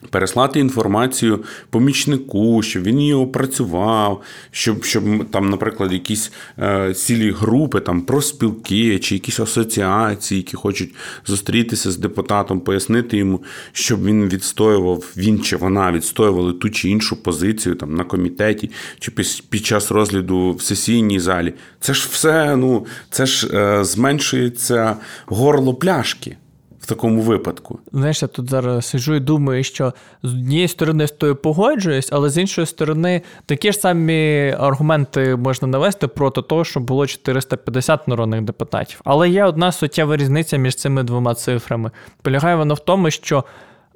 Переслати 0.09 0.59
інформацію 0.59 1.43
помічнику, 1.69 2.61
щоб 2.61 2.83
він 2.83 2.99
її 2.99 3.13
опрацював, 3.13 4.21
щоб, 4.51 4.83
щоб 4.83 5.03
там, 5.31 5.49
наприклад, 5.49 5.93
якісь 5.93 6.31
е, 6.59 6.93
цілі 6.93 7.31
групи, 7.31 7.79
там 7.79 8.01
проспілки 8.01 8.99
чи 8.99 9.15
якісь 9.15 9.39
асоціації, 9.39 10.39
які 10.39 10.57
хочуть 10.57 10.95
зустрітися 11.25 11.91
з 11.91 11.97
депутатом, 11.97 12.59
пояснити 12.59 13.17
йому, 13.17 13.43
щоб 13.71 14.05
він 14.05 14.29
відстоював, 14.29 15.03
він 15.17 15.39
чи 15.39 15.57
вона 15.57 15.91
відстоювали 15.91 16.53
ту 16.53 16.69
чи 16.69 16.89
іншу 16.89 17.23
позицію 17.23 17.75
там 17.75 17.95
на 17.95 18.03
комітеті, 18.03 18.71
чи 18.99 19.11
під 19.49 19.65
час 19.65 19.91
розгляду 19.91 20.53
в 20.53 20.61
сесійній 20.61 21.19
залі. 21.19 21.53
Це 21.79 21.93
ж 21.93 22.09
все, 22.11 22.55
ну 22.55 22.85
це 23.09 23.25
ж 23.25 23.47
е, 23.53 23.83
зменшується 23.83 24.95
горло 25.25 25.73
пляшки 25.73 26.37
в 26.85 26.87
такому 26.87 27.21
випадку. 27.21 27.79
Знаєш, 27.93 28.21
я 28.21 28.27
тут 28.27 28.49
зараз 28.49 28.85
сиджу 28.85 29.15
і 29.15 29.19
думаю, 29.19 29.63
що 29.63 29.93
з 30.23 30.33
однієї 30.33 30.67
сторони 30.67 31.07
з 31.07 31.11
тою 31.11 31.35
погоджуюсь, 31.35 32.09
але 32.11 32.29
з 32.29 32.37
іншої 32.37 32.67
сторони, 32.67 33.21
такі 33.45 33.71
ж 33.71 33.79
самі 33.79 34.55
аргументи 34.59 35.35
можна 35.35 35.67
навести 35.67 36.07
проти 36.07 36.41
того, 36.41 36.63
що 36.63 36.79
було 36.79 37.07
450 37.07 38.07
народних 38.07 38.41
депутатів. 38.41 39.01
Але 39.03 39.29
є 39.29 39.45
одна 39.45 39.71
суттєва 39.71 40.17
різниця 40.17 40.57
між 40.57 40.75
цими 40.75 41.03
двома 41.03 41.35
цифрами. 41.35 41.91
Полягає 42.21 42.55
вона 42.55 42.73
в 42.73 42.79
тому, 42.79 43.11
що 43.11 43.43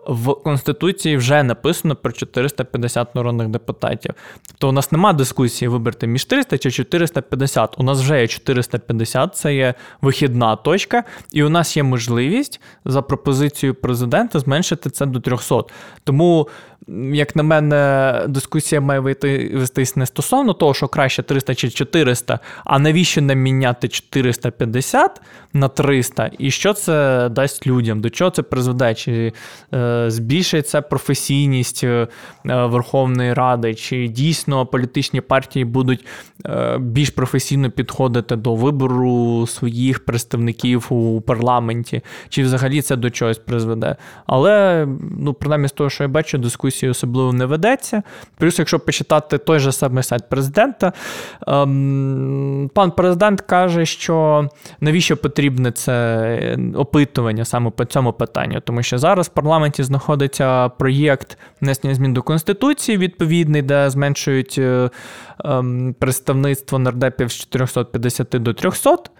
в 0.10 0.34
Конституції 0.34 1.17
вже 1.17 1.43
написано 1.43 1.95
про 1.95 2.12
450 2.12 3.15
народних 3.15 3.48
депутатів. 3.48 4.13
Тобто 4.48 4.69
у 4.69 4.72
нас 4.72 4.91
нема 4.91 5.13
дискусії 5.13 5.69
вибрати 5.69 6.08
між 6.08 6.26
300 6.26 6.58
чи 6.58 6.72
450. 6.72 7.80
У 7.80 7.84
нас 7.84 8.00
вже 8.00 8.22
є 8.22 8.28
450, 8.28 9.36
це 9.36 9.56
є 9.56 9.74
вихідна 10.02 10.56
точка, 10.56 11.04
і 11.32 11.43
у 11.43 11.50
нас 11.50 11.78
є 11.78 11.84
можливість 11.84 12.62
за 12.86 13.02
пропозицією 13.02 13.76
президента 13.76 14.39
зменшити 14.39 14.89
це 14.89 15.06
до 15.06 15.19
300. 15.19 15.63
Тому 16.04 16.48
як 17.13 17.36
на 17.36 17.43
мене, 17.43 18.21
дискусія 18.28 18.82
має 18.82 18.99
вийти 18.99 19.52
вестись 19.56 19.95
не 19.95 20.06
стосовно 20.06 20.54
того, 20.54 20.73
що 20.73 20.88
краще 20.88 21.23
300 21.23 21.56
чи 21.56 21.69
400, 21.69 22.39
а 22.65 22.80
навіщо 22.80 23.21
нам 23.21 23.39
міняти 23.39 23.88
450 23.88 25.21
на 25.54 25.67
300, 25.67 26.32
і 26.38 26.52
що 26.52 26.73
це 26.73 27.30
дасть 27.30 27.67
людям, 27.67 28.02
до 28.02 28.10
чого 28.10 28.32
це 28.32 28.41
призведе? 28.41 28.93
Чи 28.95 29.34
е, 29.73 30.06
збільшиться 30.08 30.82
професійність 30.82 31.84
е, 31.84 32.08
Верховної 32.45 33.34
Ради, 33.34 33.75
чи 33.75 34.08
дійсно 34.08 34.65
політичні 34.65 35.21
партії 35.21 35.65
будуть 35.65 36.06
е, 36.45 36.78
більш 36.78 37.10
професійно 37.10 37.71
підходити 37.71 38.36
до 38.36 38.56
вибору 38.56 39.47
своїх 39.47 40.06
представників 40.06 40.88
у 40.89 41.21
парламенті, 41.21 42.02
чи 42.30 42.43
взагалі 42.43 42.82
це 42.82 42.95
до 42.95 43.10
чогось 43.10 43.38
призведе? 43.38 43.95
Але, 44.25 44.88
ну, 45.19 45.34
принаймні, 45.34 45.67
з 45.67 45.71
того, 45.71 45.89
що 45.89 46.04
я 46.04 46.08
бачу, 46.08 46.38
дискусія 46.38 46.79
дискусії 46.80 46.89
особливо 46.92 47.34
не 47.34 47.46
ведеться. 47.46 48.04
Плюс, 48.38 48.60
якщо 48.60 48.80
почитати 48.80 49.38
той 49.38 49.60
же 49.60 49.72
самий 49.72 50.04
сайт 50.04 50.30
президента, 50.30 50.94
ем, 51.48 52.70
пан 52.74 52.92
президент 52.92 53.42
каже, 53.42 53.86
що 53.86 54.50
навіщо 54.82 55.18
потрібне 55.18 55.72
це 55.72 56.58
опитування 56.76 57.46
саме 57.46 57.70
по 57.70 57.86
цьому 57.86 58.12
питанню, 58.12 58.62
тому 58.62 58.84
що 58.84 58.98
зараз 58.98 59.28
в 59.28 59.34
парламенті 59.34 59.84
знаходиться 59.84 60.70
проєкт 60.70 61.38
внесення 61.62 61.96
змін 61.96 62.13
до 62.13 62.22
Конституції 62.22 62.98
відповідний, 62.98 63.62
де 63.62 63.89
зменшують 63.89 64.56
е, 64.58 64.89
ем, 65.46 65.96
представництво 66.00 66.80
нардепів 66.80 67.32
з 67.32 67.34
450 67.34 68.28
до 68.30 68.54
300. 68.54 69.19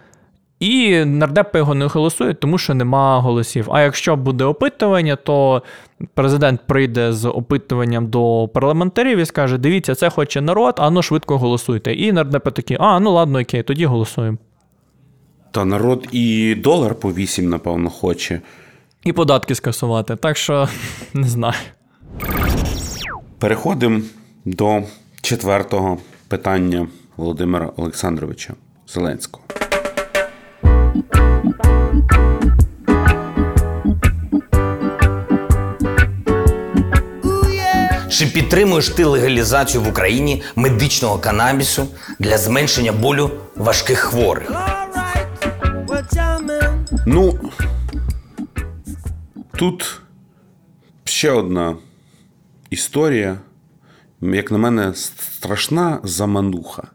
І 0.60 1.06
нардепи 1.06 1.58
його 1.58 1.76
не 1.76 1.86
голосують, 1.86 2.40
тому 2.40 2.58
що 2.58 2.74
нема 2.74 3.20
голосів. 3.20 3.68
А 3.72 3.82
якщо 3.82 4.16
буде 4.16 4.44
опитування, 4.44 5.16
то 5.16 5.64
президент 6.14 6.62
прийде 6.68 7.14
з 7.14 7.30
опитуванням 7.30 8.08
до 8.08 8.50
парламентарів 8.54 9.18
і 9.18 9.26
скаже: 9.26 9.58
дивіться, 9.58 9.96
це 9.96 10.10
хоче 10.10 10.42
народ, 10.42 10.76
а 10.78 10.90
ну 10.90 11.02
швидко 11.02 11.38
голосуйте. 11.38 11.94
І 11.94 12.12
нардепи 12.12 12.52
такі, 12.52 12.78
а 12.80 13.00
ну 13.00 13.12
ладно, 13.12 13.40
окей, 13.40 13.64
тоді 13.64 13.86
голосуємо. 13.86 14.38
Та 15.52 15.66
народ 15.66 16.08
і 16.12 16.56
долар 16.56 16.96
по 16.96 17.14
8, 17.14 17.50
напевно, 17.50 17.90
хоче. 17.90 18.42
І 19.04 19.14
податки 19.14 19.56
скасувати. 19.56 20.16
Так 20.16 20.38
що 20.38 20.68
не 21.14 21.28
знаю. 21.28 21.56
Переходимо 23.40 24.02
до 24.46 24.84
четвертого 25.22 25.98
питання 26.28 26.88
Володимира 27.18 27.72
Олександровича 27.78 28.54
Зеленського. 28.88 29.44
Чи 38.20 38.26
підтримуєш 38.26 38.90
ти 38.90 39.06
легалізацію 39.06 39.84
в 39.84 39.88
Україні 39.88 40.44
медичного 40.56 41.20
канабісу 41.20 41.88
для 42.20 42.38
зменшення 42.38 42.92
болю 42.92 43.32
важких 43.56 44.00
хворих? 44.00 44.52
Ну 47.06 47.40
тут 49.58 50.02
ще 51.04 51.32
одна 51.32 51.78
історія, 52.70 53.38
як 54.22 54.52
на 54.52 54.58
мене, 54.58 54.94
страшна 54.96 56.00
замануха. 56.04 56.88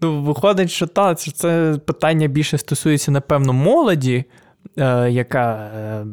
Ну, 0.00 0.22
виходить, 0.22 0.70
що 0.70 0.86
та, 0.86 1.14
це 1.14 1.78
питання 1.86 2.26
більше 2.26 2.58
стосується, 2.58 3.10
напевно, 3.10 3.52
молоді, 3.52 4.24
е, 4.78 5.10
яка 5.10 5.54
е, 5.54 6.06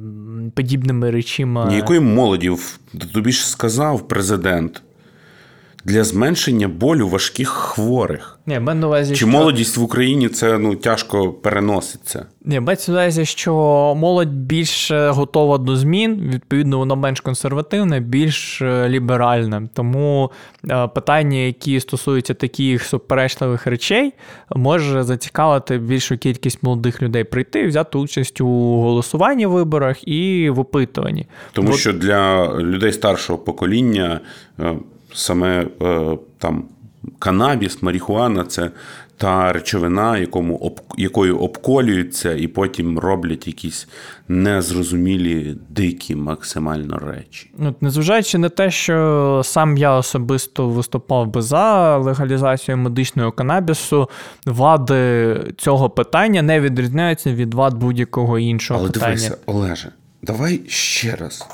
подібними 0.56 1.12
речима. 1.12 1.65
Ніякої 1.65 2.00
молоді, 2.00 2.50
тобі 3.13 3.32
ж 3.32 3.50
сказав 3.50 4.08
президент 4.08 4.84
для 5.86 6.04
зменшення 6.04 6.67
болю 6.67 7.08
важких 7.08 7.50
хворих. 7.50 8.39
Ні, 8.46 8.60
на 8.60 8.88
увазі, 8.88 9.13
Чи 9.13 9.17
що... 9.17 9.28
молодість 9.28 9.78
в 9.78 9.84
Україні 9.84 10.30
це 10.30 10.58
ну, 10.58 10.76
тяжко 10.76 11.34
переноситься? 11.34 12.26
Ні, 12.46 12.60
мається 12.60 12.91
на 12.91 12.98
увазі, 12.98 13.26
що 13.26 13.54
молодь 13.98 14.34
більш 14.34 14.91
готова 14.91 15.58
до 15.58 15.76
змін, 15.76 16.30
відповідно, 16.34 16.78
вона 16.78 16.96
менш 16.96 17.19
консервативна, 17.19 18.00
більш 18.00 18.62
е, 18.62 18.89
ліберальна. 18.89 19.69
Тому 19.74 20.32
е, 20.69 20.88
питання, 20.88 21.38
які 21.38 21.80
стосуються 21.80 22.34
таких 22.34 22.84
суперечливих 22.84 23.67
речей, 23.67 24.13
може 24.56 25.04
зацікавити 25.04 25.78
більшу 25.78 26.17
кількість 26.17 26.63
молодих 26.63 27.02
людей 27.02 27.24
прийти, 27.24 27.67
взяти 27.67 27.98
участь 27.98 28.41
у 28.41 28.48
голосуванні 28.82 29.46
в 29.46 29.52
виборах 29.52 30.08
і 30.08 30.50
в 30.50 30.60
опитуванні. 30.60 31.28
Тому 31.54 31.69
От... 31.69 31.76
що 31.76 31.93
для 31.93 32.54
людей 32.60 32.93
старшого 32.93 33.39
покоління 33.39 34.19
е, 34.60 34.76
саме 35.13 35.67
там 36.38 36.63
канабіс, 37.19 37.82
марихуана 37.84 38.43
це 38.43 38.71
та 39.17 39.54
речовина, 39.54 40.17
якому 40.17 40.58
об, 40.58 40.82
якою 40.97 41.38
обколюються, 41.38 42.34
і 42.34 42.47
потім 42.47 42.99
роблять 42.99 43.47
якісь 43.47 43.88
незрозумілі 44.28 45.56
дикі 45.69 46.15
максимально 46.15 46.97
речі. 46.97 47.52
От, 47.60 47.82
Незважаючи 47.82 48.38
на 48.38 48.49
те, 48.49 48.71
що 48.71 49.41
сам 49.43 49.78
я 49.78 49.93
особисто 49.95 50.69
виступав 50.69 51.28
би 51.28 51.41
за 51.41 51.97
легалізацію 51.97 52.78
медичного 52.78 53.32
канабісу, 53.32 54.10
вади 54.45 55.38
цього 55.58 55.89
питання 55.89 56.41
не 56.41 56.62
відрізняються 56.62 57.34
від 57.34 57.54
вад 57.54 57.73
будь-якого 57.73 58.39
іншого 58.39 58.80
Але 58.80 58.89
питання. 58.89 59.08
Але 59.08 59.15
дивися, 59.15 59.38
Олеже, 59.45 59.91
давай 60.21 60.62
ще 60.67 61.15
раз. 61.15 61.47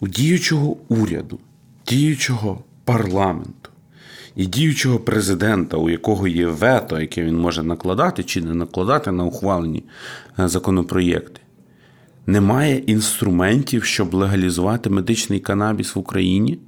У 0.00 0.08
діючого 0.08 0.76
уряду, 0.88 1.38
діючого 1.88 2.64
парламенту 2.84 3.70
і 4.36 4.46
діючого 4.46 4.98
президента, 4.98 5.76
у 5.76 5.90
якого 5.90 6.28
є 6.28 6.46
вето, 6.46 7.00
яке 7.00 7.22
він 7.24 7.38
може 7.38 7.62
накладати 7.62 8.22
чи 8.22 8.40
не 8.40 8.54
накладати 8.54 9.12
на 9.12 9.24
ухвалені 9.24 9.84
е, 10.38 10.48
законопроєкти, 10.48 11.40
немає 12.26 12.76
інструментів, 12.76 13.84
щоб 13.84 14.14
легалізувати 14.14 14.90
медичний 14.90 15.40
канабіс 15.40 15.96
в 15.96 15.98
Україні. 15.98 16.58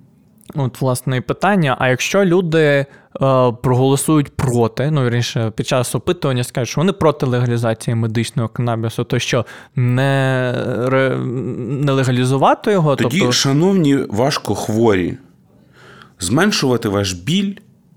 От, 0.55 0.81
власне, 0.81 1.17
і 1.17 1.21
питання: 1.21 1.77
а 1.79 1.89
якщо 1.89 2.25
люди 2.25 2.59
е, 2.59 2.87
проголосують 3.63 4.37
проти, 4.37 4.91
ну 4.91 5.05
вірніше, 5.05 5.53
під 5.57 5.67
час 5.67 5.95
опитування 5.95 6.45
скажуть, 6.45 6.69
що 6.69 6.81
вони 6.81 6.93
проти 6.93 7.27
легалізації 7.27 7.95
медичного 7.95 8.49
канабісу, 8.49 9.05
то 9.05 9.19
що 9.19 9.47
не 9.77 10.53
не 11.57 11.93
легалізувати 11.93 12.73
його? 12.73 12.97
Тоді, 12.97 13.19
тобто... 13.19 13.33
шановні 13.33 13.97
важкохворі, 13.97 15.17
зменшувати 16.21 16.89
ваш 16.89 17.13
біль 17.13 17.55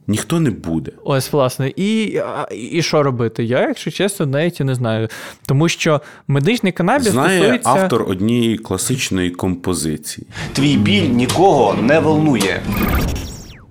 ніхто 0.07 0.39
не 0.39 0.51
буде. 0.51 0.91
Ось, 1.03 1.33
власне, 1.33 1.73
і 1.75 2.21
і 2.51 2.81
що 2.81 3.03
робити? 3.03 3.43
Я, 3.43 3.61
якщо 3.61 3.91
чесно, 3.91 4.25
навіть 4.25 4.59
і 4.59 4.63
не 4.63 4.75
знаю. 4.75 5.07
Тому 5.45 5.69
що 5.69 6.01
медичний 6.27 6.71
канабіс 6.71 7.07
Знає 7.07 7.39
стосується... 7.39 7.69
автор 7.69 8.05
однієї 8.09 8.57
класичної 8.57 9.31
композиції. 9.31 10.27
Твій 10.53 10.77
біль 10.77 11.09
нікого 11.09 11.73
не 11.81 11.99
волнує. 11.99 12.61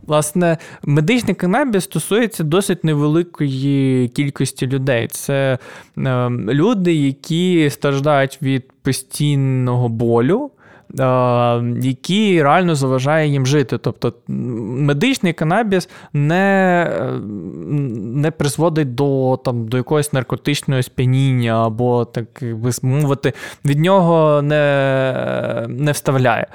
Власне, 0.06 0.58
медичний 0.82 1.34
канабіс 1.34 1.84
стосується 1.84 2.44
досить 2.44 2.84
невеликої 2.84 4.08
кількості 4.08 4.66
людей. 4.66 5.08
Це 5.08 5.58
е, 5.98 6.30
люди, 6.30 6.94
які 6.94 7.70
страждають 7.70 8.38
від 8.42 8.64
постійного 8.82 9.88
болю. 9.88 10.50
Який 11.80 12.42
реально 12.42 12.74
заважає 12.74 13.28
їм 13.28 13.46
жити. 13.46 13.78
Тобто 13.78 14.12
медичний 14.28 15.32
канабіс 15.32 15.88
не 16.12 16.92
не 18.16 18.30
призводить 18.30 18.94
до 18.94 19.40
там, 19.44 19.68
до 19.68 19.76
якогось 19.76 20.12
наркотичного 20.12 20.82
сп'яніння, 20.82 21.66
або, 21.66 22.04
так 22.04 22.26
би 22.42 22.70
мовити, 22.82 23.32
від 23.64 23.78
нього 23.80 24.42
не, 24.42 25.66
не 25.68 25.92
вставляє. 25.92 26.46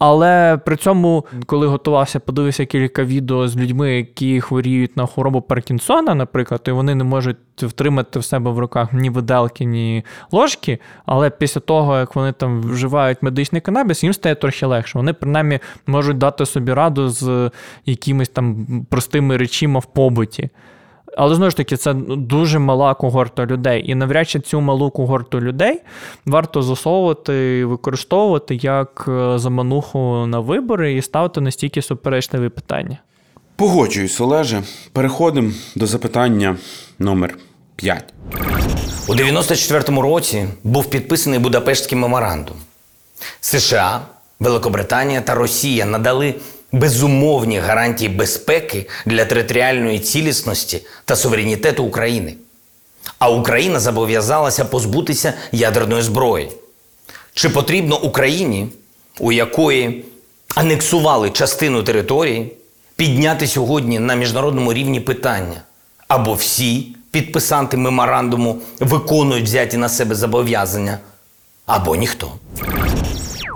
Але 0.00 0.56
при 0.56 0.76
цьому, 0.76 1.24
коли 1.46 1.66
готувався, 1.66 2.20
подивився 2.20 2.66
кілька 2.66 3.04
відео 3.04 3.48
з 3.48 3.56
людьми, 3.56 3.96
які 3.96 4.40
хворіють 4.40 4.96
на 4.96 5.06
хворобу 5.06 5.40
Паркінсона, 5.40 6.14
наприклад, 6.14 6.60
і 6.66 6.70
вони 6.70 6.94
не 6.94 7.04
можуть 7.04 7.36
втримати 7.58 8.18
в 8.18 8.24
себе 8.24 8.50
в 8.50 8.58
руках 8.58 8.92
ні 8.92 9.10
виделки, 9.10 9.64
ні 9.64 10.04
ложки. 10.32 10.78
Але 11.06 11.30
після 11.30 11.60
того, 11.60 11.98
як 11.98 12.16
вони 12.16 12.32
там 12.32 12.60
вживають 12.62 13.22
медичний 13.22 13.60
канабіс, 13.60 14.02
їм 14.04 14.12
стає 14.12 14.34
трохи 14.34 14.66
легше. 14.66 14.98
Вони 14.98 15.12
принаймні 15.12 15.58
можуть 15.86 16.18
дати 16.18 16.46
собі 16.46 16.72
раду 16.72 17.08
з 17.08 17.50
якимись 17.86 18.28
там 18.28 18.66
простими 18.90 19.36
речима 19.36 19.80
в 19.80 19.86
побуті. 19.86 20.50
Але 21.16 21.34
знову 21.34 21.50
ж 21.50 21.56
таки, 21.56 21.76
це 21.76 21.94
дуже 22.08 22.58
мала 22.58 22.94
когорта 22.94 23.46
людей. 23.46 23.90
І 23.90 23.94
навряд 23.94 24.28
чи 24.28 24.40
цю 24.40 24.60
малу 24.60 24.90
когорту 24.90 25.40
людей 25.40 25.80
варто 26.26 26.62
засовувати 26.62 27.58
і 27.58 27.64
використовувати 27.64 28.54
як 28.54 29.04
е, 29.08 29.38
замануху 29.38 30.26
на 30.26 30.40
вибори 30.40 30.94
і 30.94 31.02
ставити 31.02 31.40
настільки 31.40 31.82
суперечливі 31.82 32.48
питання. 32.48 32.98
Погоджуюсь, 33.56 34.20
Олеже. 34.20 34.62
Переходимо 34.92 35.52
до 35.76 35.86
запитання 35.86 36.56
номер 36.98 37.38
5. 37.76 38.14
У 39.08 39.14
94-му 39.14 40.02
році 40.02 40.48
був 40.64 40.90
підписаний 40.90 41.38
Будапештський 41.38 41.98
меморандум. 41.98 42.56
США, 43.40 44.00
Великобританія 44.40 45.20
та 45.20 45.34
Росія 45.34 45.84
надали 45.86 46.34
безумовні 46.72 47.58
гарантії 47.58 48.08
безпеки 48.08 48.86
для 49.06 49.24
територіальної 49.24 49.98
цілісності 49.98 50.82
та 51.04 51.16
суверенітету 51.16 51.84
України. 51.84 52.34
А 53.18 53.30
Україна 53.30 53.80
зобов'язалася 53.80 54.64
позбутися 54.64 55.32
ядерної 55.52 56.02
зброї. 56.02 56.50
Чи 57.34 57.48
потрібно 57.48 57.98
Україні, 57.98 58.68
у 59.20 59.32
якої 59.32 60.04
анексували 60.54 61.30
частину 61.30 61.82
території, 61.82 62.52
підняти 62.96 63.46
сьогодні 63.46 63.98
на 63.98 64.14
міжнародному 64.14 64.72
рівні 64.72 65.00
питання? 65.00 65.62
Або 66.08 66.34
всі 66.34 66.96
підписанти 67.10 67.76
меморандуму 67.76 68.58
виконують 68.80 69.44
взяті 69.44 69.76
на 69.76 69.88
себе 69.88 70.14
зобов'язання, 70.14 70.98
або 71.66 71.96
ніхто. 71.96 72.32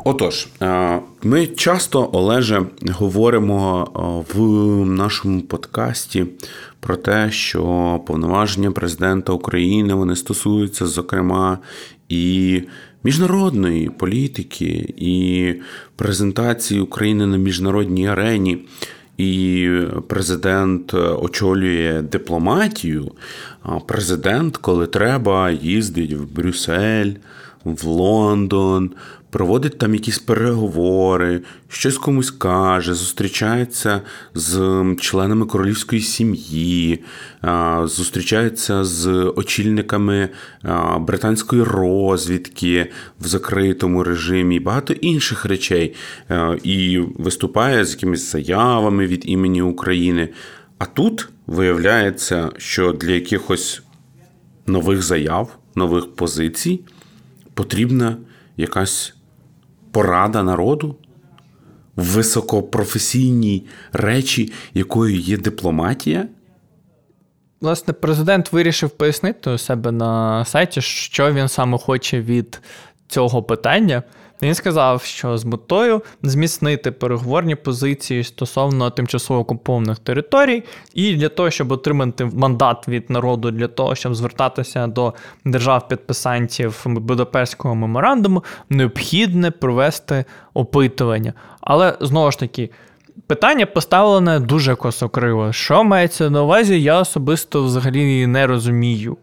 Отож, 0.06 0.48
е, 0.62 1.00
ми 1.22 1.46
часто, 1.46 2.10
Олеже, 2.12 2.62
говоримо 2.90 3.88
в 4.34 4.40
нашому 4.86 5.40
подкасті 5.40 6.26
про 6.80 6.96
те, 6.96 7.30
що 7.30 8.00
повноваження 8.06 8.70
президента 8.70 9.32
України 9.32 9.94
вони 9.94 10.16
стосуються, 10.16 10.86
зокрема, 10.86 11.58
і 12.08 12.62
міжнародної 13.04 13.90
політики, 13.90 14.94
і 14.96 15.54
презентації 15.96 16.80
України 16.80 17.26
на 17.26 17.36
міжнародній 17.36 18.08
арені. 18.08 18.58
І 19.18 19.70
президент 20.08 20.94
очолює 20.94 22.02
дипломатію. 22.02 23.12
Президент, 23.86 24.56
коли 24.56 24.86
треба, 24.86 25.50
їздить 25.50 26.12
в 26.12 26.24
Брюссель, 26.34 27.12
в 27.64 27.86
Лондон, 27.86 28.90
проводить 29.34 29.78
там 29.78 29.94
якісь 29.94 30.18
переговори, 30.18 31.40
щось 31.68 31.98
комусь 31.98 32.30
каже, 32.30 32.94
зустрічається 32.94 34.00
з 34.34 34.84
членами 35.00 35.46
королівської 35.46 36.02
сім'ї, 36.02 37.04
зустрічається 37.84 38.84
з 38.84 39.32
очільниками 39.36 40.28
британської 40.98 41.62
розвідки 41.62 42.90
в 43.20 43.26
закритому 43.26 44.04
режимі, 44.04 44.60
багато 44.60 44.92
інших 44.92 45.44
речей, 45.44 45.94
і 46.62 46.98
виступає 46.98 47.84
з 47.84 47.90
якимись 47.90 48.32
заявами 48.32 49.06
від 49.06 49.22
імені 49.26 49.62
України. 49.62 50.28
А 50.78 50.84
тут 50.84 51.28
виявляється, 51.46 52.50
що 52.58 52.92
для 52.92 53.10
якихось 53.10 53.82
нових 54.66 55.02
заяв, 55.02 55.58
нових 55.74 56.14
позицій 56.14 56.80
потрібна 57.54 58.16
якась 58.56 59.14
порада 59.94 60.42
народу 60.42 60.96
в 61.96 62.04
високопрофесійній 62.04 63.66
речі, 63.92 64.52
якою 64.74 65.16
є 65.16 65.36
дипломатія? 65.36 66.28
Власне, 67.60 67.94
президент 67.94 68.52
вирішив 68.52 68.90
пояснити 68.90 69.50
у 69.50 69.58
себе 69.58 69.92
на 69.92 70.44
сайті, 70.44 70.80
що 70.80 71.32
він 71.32 71.48
саме 71.48 71.78
хоче 71.78 72.20
від 72.20 72.60
цього 73.08 73.42
питання. 73.42 74.02
Він 74.42 74.54
сказав, 74.54 75.02
що 75.02 75.38
з 75.38 75.44
метою 75.44 76.02
зміцнити 76.22 76.92
переговорні 76.92 77.54
позиції 77.54 78.24
стосовно 78.24 78.90
тимчасово 78.90 79.40
окупованих 79.40 79.98
територій, 79.98 80.62
і 80.94 81.16
для 81.16 81.28
того, 81.28 81.50
щоб 81.50 81.72
отримати 81.72 82.24
мандат 82.24 82.88
від 82.88 83.10
народу 83.10 83.50
для 83.50 83.68
того, 83.68 83.94
щоб 83.94 84.14
звертатися 84.14 84.86
до 84.86 85.14
держав-підписантів 85.44 86.82
Будапештського 86.86 87.74
меморандуму, 87.74 88.44
необхідне 88.70 89.50
провести 89.50 90.24
опитування. 90.54 91.32
Але 91.60 91.96
знову 92.00 92.30
ж 92.30 92.38
таки. 92.38 92.70
Питання 93.26 93.66
поставлене 93.66 94.40
дуже 94.40 94.74
косокриво. 94.74 95.52
Що 95.52 95.84
мається 95.84 96.30
на 96.30 96.42
увазі, 96.42 96.82
я 96.82 97.00
особисто 97.00 97.64
взагалі 97.64 98.26
не 98.26 98.46
розумію. 98.46 99.16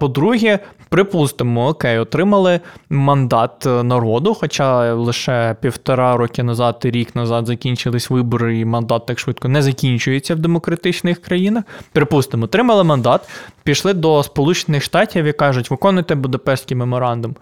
По-друге, 0.00 0.58
припустимо, 0.92 1.68
окей, 1.68 1.98
отримали 1.98 2.60
мандат 2.90 3.64
народу, 3.64 4.34
хоча 4.34 4.94
лише 4.94 5.56
півтора 5.60 6.16
роки 6.16 6.42
назад 6.42 6.82
і 6.84 6.90
рік 6.90 7.16
назад 7.16 7.46
закінчились 7.46 8.10
вибори, 8.10 8.58
і 8.58 8.64
мандат 8.64 9.06
так 9.06 9.18
швидко 9.18 9.48
не 9.48 9.62
закінчується 9.62 10.34
в 10.34 10.38
демократичних 10.38 11.22
країнах. 11.22 11.64
Припустимо, 11.92 12.44
отримали 12.44 12.84
мандат, 12.84 13.28
пішли 13.62 13.94
до 13.94 14.22
Сполучених 14.22 14.82
Штатів 14.82 15.24
і 15.24 15.32
кажуть, 15.32 15.70
виконуйте 15.70 16.14
Будапештський 16.14 16.76
меморандум. 16.76 17.36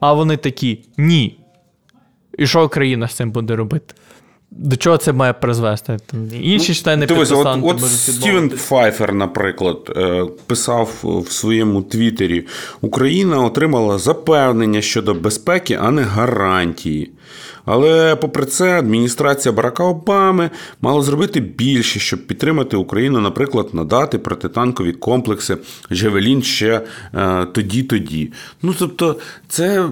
А 0.00 0.12
вони 0.12 0.36
такі 0.36 0.84
ні. 0.96 1.38
І 2.38 2.46
що 2.46 2.64
Україна 2.64 3.08
з 3.08 3.14
цим 3.14 3.30
буде 3.30 3.56
робити? 3.56 3.94
До 4.50 4.76
чого 4.76 4.96
це 4.96 5.12
має 5.12 5.32
призвести? 5.32 5.96
Інші 6.32 6.74
члени 6.74 7.06
ну, 7.10 7.14
Дивись, 7.14 7.28
підписанти 7.28 7.68
от, 7.68 7.82
от 7.82 7.90
Стівен 7.90 8.50
Файфер, 8.50 9.14
наприклад, 9.14 9.92
е, 9.96 10.26
писав 10.46 10.90
в 11.02 11.32
своєму 11.32 11.82
твіттері: 11.82 12.46
Україна 12.80 13.40
отримала 13.44 13.98
запевнення 13.98 14.80
щодо 14.80 15.14
безпеки, 15.14 15.78
а 15.82 15.90
не 15.90 16.02
гарантії. 16.02 17.10
Але, 17.64 18.16
попри 18.16 18.44
це, 18.44 18.78
адміністрація 18.78 19.52
Барака 19.52 19.84
Обами 19.84 20.50
мала 20.80 21.02
зробити 21.02 21.40
більше, 21.40 22.00
щоб 22.00 22.26
підтримати 22.26 22.76
Україну, 22.76 23.20
наприклад, 23.20 23.68
надати 23.72 24.18
протитанкові 24.18 24.92
комплекси 24.92 25.56
Джевелін 25.92 26.42
ще 26.42 26.80
е, 27.14 27.46
тоді-тоді. 27.52 28.32
Ну 28.62 28.74
тобто, 28.78 29.16
це 29.48 29.88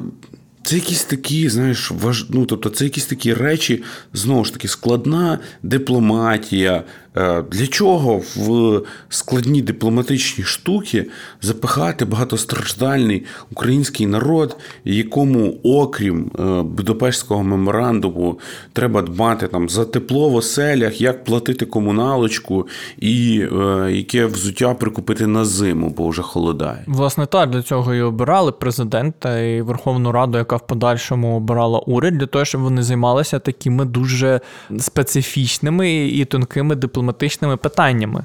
це 0.66 0.74
якісь 0.74 1.04
такі, 1.04 1.48
знаєш, 1.48 1.90
важ... 1.90 2.26
ну, 2.28 2.46
тобто 2.46 2.70
це 2.70 2.84
якісь 2.84 3.06
такі 3.06 3.34
речі, 3.34 3.82
знову 4.12 4.44
ж 4.44 4.52
таки, 4.52 4.68
складна 4.68 5.38
дипломатія. 5.62 6.84
Е, 7.18 7.42
для 7.50 7.66
чого 7.66 8.20
в 8.36 8.82
складні 9.08 9.62
дипломатичні 9.62 10.44
штуки 10.44 11.06
запихати 11.42 12.04
багатостраждальний 12.04 13.24
український 13.52 14.06
народ, 14.06 14.56
якому, 14.84 15.54
окрім 15.62 16.30
е, 16.38 16.42
Будапештського 16.62 17.42
меморандуму, 17.42 18.38
треба 18.72 19.02
дбати 19.02 19.48
там 19.48 19.68
за 19.68 19.84
тепло 19.84 20.28
в 20.28 20.34
оселях, 20.34 21.00
як 21.00 21.24
платити 21.24 21.66
комуналочку 21.66 22.68
і 22.98 23.46
е, 23.52 23.90
яке 23.92 24.26
взуття 24.26 24.74
прикупити 24.74 25.26
на 25.26 25.44
зиму, 25.44 25.94
бо 25.96 26.08
вже 26.08 26.22
холодає? 26.22 26.84
Власне, 26.86 27.26
так 27.26 27.50
для 27.50 27.62
цього 27.62 27.94
і 27.94 28.02
обирали 28.02 28.52
президента 28.52 29.38
і 29.38 29.62
Верховну 29.62 30.12
Раду, 30.12 30.38
яка 30.38 30.56
в 30.56 30.66
подальшому 30.66 31.36
обирала 31.36 31.78
уряд, 31.78 32.18
для 32.18 32.26
того, 32.26 32.44
щоб 32.44 32.60
вони 32.60 32.82
займалися 32.82 33.38
такими 33.38 33.84
дуже 33.84 34.40
специфічними 34.78 36.06
і 36.06 36.24
тонкими 36.24 36.74
дипломатичними 36.74 37.05
питаннями. 37.56 38.24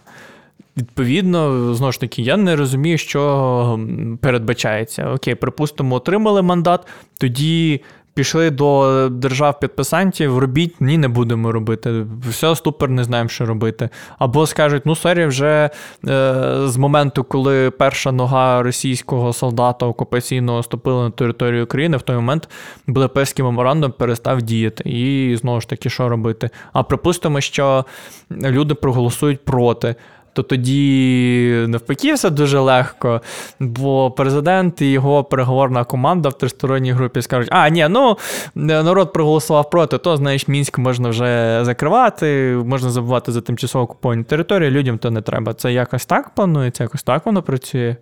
Відповідно, 0.77 1.73
знову 1.73 1.91
ж 1.91 1.99
таки, 1.99 2.21
я 2.21 2.37
не 2.37 2.55
розумію, 2.55 2.97
що 2.97 3.79
передбачається. 4.21 5.09
Окей, 5.13 5.35
припустимо, 5.35 5.95
отримали 5.95 6.41
мандат, 6.41 6.87
тоді 7.17 7.81
пішли 8.13 8.49
до 8.49 9.09
держав-підписантів, 9.09 10.37
робіть, 10.37 10.81
ні, 10.81 10.97
не 10.97 11.07
будемо 11.07 11.51
робити. 11.51 12.05
Все, 12.29 12.55
ступер, 12.55 12.89
не 12.89 13.03
знаємо, 13.03 13.29
що 13.29 13.45
робити. 13.45 13.89
Або 14.19 14.47
скажуть, 14.47 14.85
ну 14.85 14.95
sorry, 14.95 15.25
вже 15.25 15.69
е, 16.07 16.43
з 16.65 16.77
моменту, 16.77 17.23
коли 17.23 17.71
перша 17.71 18.11
нога 18.11 18.63
російського 18.63 19.33
солдата 19.33 19.85
окупаційного 19.85 20.63
ступила 20.63 21.03
на 21.03 21.11
територію 21.11 21.63
України, 21.63 21.97
в 21.97 22.01
той 22.01 22.15
момент 22.15 22.49
Будапештський 22.87 23.45
меморандум 23.45 23.91
перестав 23.91 24.41
діяти. 24.41 24.89
І 24.89 25.35
знову 25.41 25.61
ж 25.61 25.69
таки, 25.69 25.89
що 25.89 26.09
робити? 26.09 26.49
А 26.73 26.83
припустимо, 26.83 27.41
що 27.41 27.85
люди 28.31 28.73
проголосують 28.73 29.45
проти 29.45 29.95
то 30.33 30.43
тоді 30.43 31.65
навпаки 31.67 32.13
все 32.13 32.29
дуже 32.29 32.59
легко. 32.59 33.21
Бо 33.59 34.11
президент 34.11 34.81
і 34.81 34.91
його 34.91 35.23
переговорна 35.23 35.83
команда 35.83 36.29
в 36.29 36.37
тристоронній 36.37 36.91
групі 36.91 37.21
скажуть: 37.21 37.49
а, 37.51 37.69
ні, 37.69 37.87
ну 37.89 38.17
народ 38.55 39.13
проголосував 39.13 39.69
проти, 39.69 39.97
то 39.97 40.17
знаєш, 40.17 40.47
мінськ 40.47 40.77
можна 40.77 41.09
вже 41.09 41.59
закривати, 41.63 42.57
можна 42.65 42.89
забувати 42.89 43.31
за 43.31 43.41
тимчасово 43.41 43.83
окуповані 43.83 44.23
території, 44.23 44.71
людям 44.71 44.97
то 44.97 45.11
не 45.11 45.21
треба. 45.21 45.53
Це 45.53 45.73
якось 45.73 46.05
так 46.05 46.29
планується, 46.35 46.83
якось 46.83 47.03
так 47.03 47.25
воно 47.25 47.43
працює. 47.43 47.95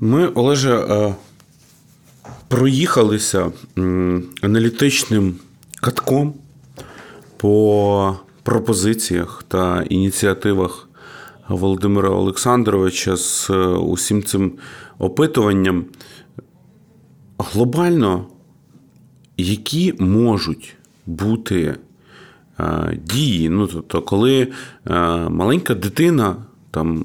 Ми, 0.00 0.26
Олеже, 0.26 0.74
е, 0.76 1.14
проїхалися 2.48 3.52
аналітичним 4.42 5.34
катком 5.80 6.34
по 7.36 8.16
пропозиціях 8.42 9.44
та 9.48 9.82
ініціативах 9.82 10.88
Володимира 11.48 12.08
Олександровича 12.08 13.16
з 13.16 13.50
е, 13.50 13.56
усім 13.66 14.22
цим 14.22 14.52
опитуванням. 14.98 15.84
Глобально, 17.38 18.26
які 19.36 19.94
можуть 19.98 20.76
бути 21.06 21.76
е, 22.60 22.98
дії, 23.04 23.48
ну 23.48 23.66
тобто, 23.66 24.02
коли 24.02 24.40
е, 24.42 24.48
маленька 25.28 25.74
дитина 25.74 26.36
там 26.70 27.04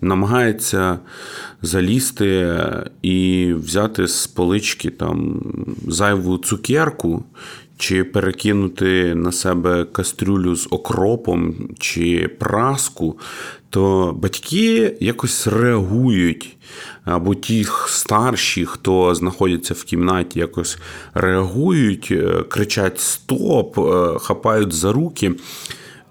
намагається 0.00 0.98
залізти 1.62 2.58
і 3.02 3.52
взяти 3.54 4.08
з 4.08 4.26
полички 4.26 4.90
там 4.90 5.42
зайву 5.88 6.38
цукерку, 6.38 7.24
чи 7.76 8.04
перекинути 8.04 9.14
на 9.14 9.32
себе 9.32 9.84
кастрюлю 9.84 10.56
з 10.56 10.68
окропом 10.70 11.54
чи 11.78 12.28
праску, 12.38 13.18
то 13.74 14.12
батьки 14.22 14.96
якось 15.00 15.46
реагують, 15.46 16.56
або 17.04 17.34
ті 17.34 17.66
старші, 17.86 18.66
хто 18.66 19.14
знаходяться 19.14 19.74
в 19.74 19.84
кімнаті, 19.84 20.38
якось 20.38 20.78
реагують, 21.14 22.08
е, 22.10 22.42
кричать 22.42 23.00
Стоп, 23.00 23.78
е, 23.78 24.18
хапають 24.18 24.72
за 24.72 24.92
руки. 24.92 25.32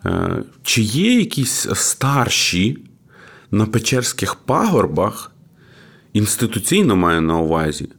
Е, 0.05 0.43
чи 0.63 0.81
є 0.81 1.19
якісь 1.19 1.67
старші 1.73 2.77
на 3.51 3.65
Печерських 3.65 4.35
пагорбах, 4.35 5.31
інституційно 6.13 6.95
маю 6.95 7.21
на 7.21 7.37
увазі, 7.37 7.89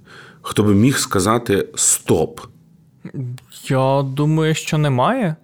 хто 0.43 0.63
би 0.63 0.75
міг 0.75 0.99
сказати 0.99 1.69
Стоп? 1.75 2.41
Я 3.69 4.03
думаю, 4.03 4.55
що 4.55 4.79
немає. 4.79 5.37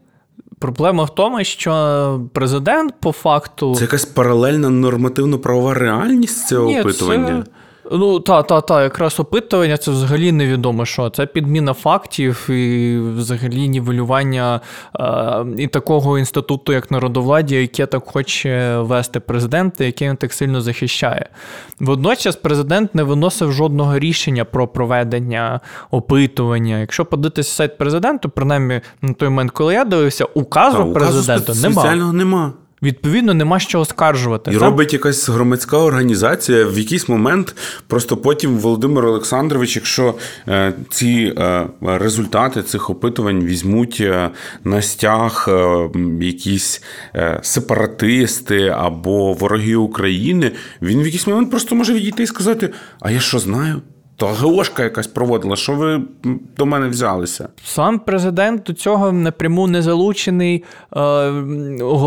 Проблема 0.61 1.05
в 1.05 1.15
тому, 1.15 1.45
що 1.45 2.21
президент 2.33 2.95
по 3.01 3.13
факту. 3.13 3.75
Це 3.75 3.83
якась 3.83 4.05
паралельна 4.05 4.71
нормативно-правова 4.71 5.75
реальність 5.75 6.49
цього 6.49 6.67
Ні, 6.67 6.81
опитування. 6.81 7.45
Це... 7.47 7.51
Ну, 7.93 8.21
та, 8.21 8.43
та, 8.43 8.61
та, 8.61 8.83
якраз 8.83 9.21
опитування 9.21 9.77
це 9.77 9.91
взагалі 9.91 10.33
невідомо 10.33 10.87
що. 10.87 11.11
Це 11.11 11.27
підміна 11.27 11.75
фактів 11.75 12.51
і 12.51 12.99
взагалі 13.17 13.69
нівелювання 13.69 14.61
е, 15.01 15.45
і 15.59 15.67
такого 15.67 16.19
інституту, 16.19 16.73
як 16.73 16.91
народовладдя, 16.91 17.55
яке 17.55 17.87
так 17.87 18.03
хоче 18.07 18.79
вести 18.79 19.21
президент, 19.21 19.81
який 19.81 20.09
він 20.09 20.17
так 20.17 20.33
сильно 20.33 20.61
захищає. 20.61 21.29
Водночас 21.81 22.37
президент 22.37 22.95
не 22.95 23.03
виносив 23.03 23.53
жодного 23.53 23.99
рішення 23.99 24.45
про 24.45 24.69
проведення 24.69 25.61
опитування. 25.91 26.79
Якщо 26.79 27.05
подивитися 27.05 27.55
сайт 27.55 27.79
президенту, 27.79 28.29
принаймні 28.29 28.81
на 29.03 29.13
той 29.13 29.29
момент, 29.29 29.51
коли 29.51 29.75
я 29.75 29.85
дивився, 29.85 30.25
указу 30.25 30.85
та, 30.85 30.93
президента 30.93 31.55
нема. 31.55 32.13
нема. 32.13 32.53
Відповідно, 32.83 33.35
нема 33.35 33.59
що 33.59 33.81
оскаржувати. 33.81 34.51
І 34.51 34.55
Там... 34.55 34.63
робить 34.63 34.93
якась 34.93 35.29
громадська 35.29 35.79
організація. 35.79 36.67
В 36.67 36.79
якийсь 36.79 37.09
момент 37.09 37.57
просто 37.87 38.17
потім 38.17 38.59
Володимир 38.59 39.07
Олександрович, 39.07 39.77
якщо 39.77 40.15
е, 40.49 40.73
ці 40.91 41.35
е, 41.39 41.67
результати 41.83 42.63
цих 42.63 42.91
опитувань 42.91 43.45
візьмуть 43.45 43.99
е, 44.01 44.31
на 44.65 44.83
стяг 44.83 45.47
е, 45.49 45.89
якісь 46.21 46.83
е, 47.15 47.41
сепаратисти 47.43 48.69
або 48.69 49.33
вороги 49.33 49.75
України, 49.75 50.53
він 50.83 51.03
в 51.03 51.05
якийсь 51.05 51.27
момент 51.27 51.51
просто 51.51 51.75
може 51.75 51.95
відійти 51.95 52.23
і 52.23 52.27
сказати: 52.27 52.71
А 53.01 53.11
я 53.11 53.21
що 53.21 53.39
знаю? 53.39 53.83
То 54.21 54.27
ГОшка 54.27 54.83
якась 54.83 55.07
проводила. 55.07 55.57
Що 55.57 55.75
ви 55.75 56.03
до 56.57 56.67
мене 56.67 56.89
взялися? 56.89 57.49
Сам 57.65 57.99
президент 57.99 58.63
до 58.63 58.73
цього 58.73 59.13
напряму 59.13 59.67
не 59.67 59.83
залучений. 59.83 60.65
Е, 60.97 61.31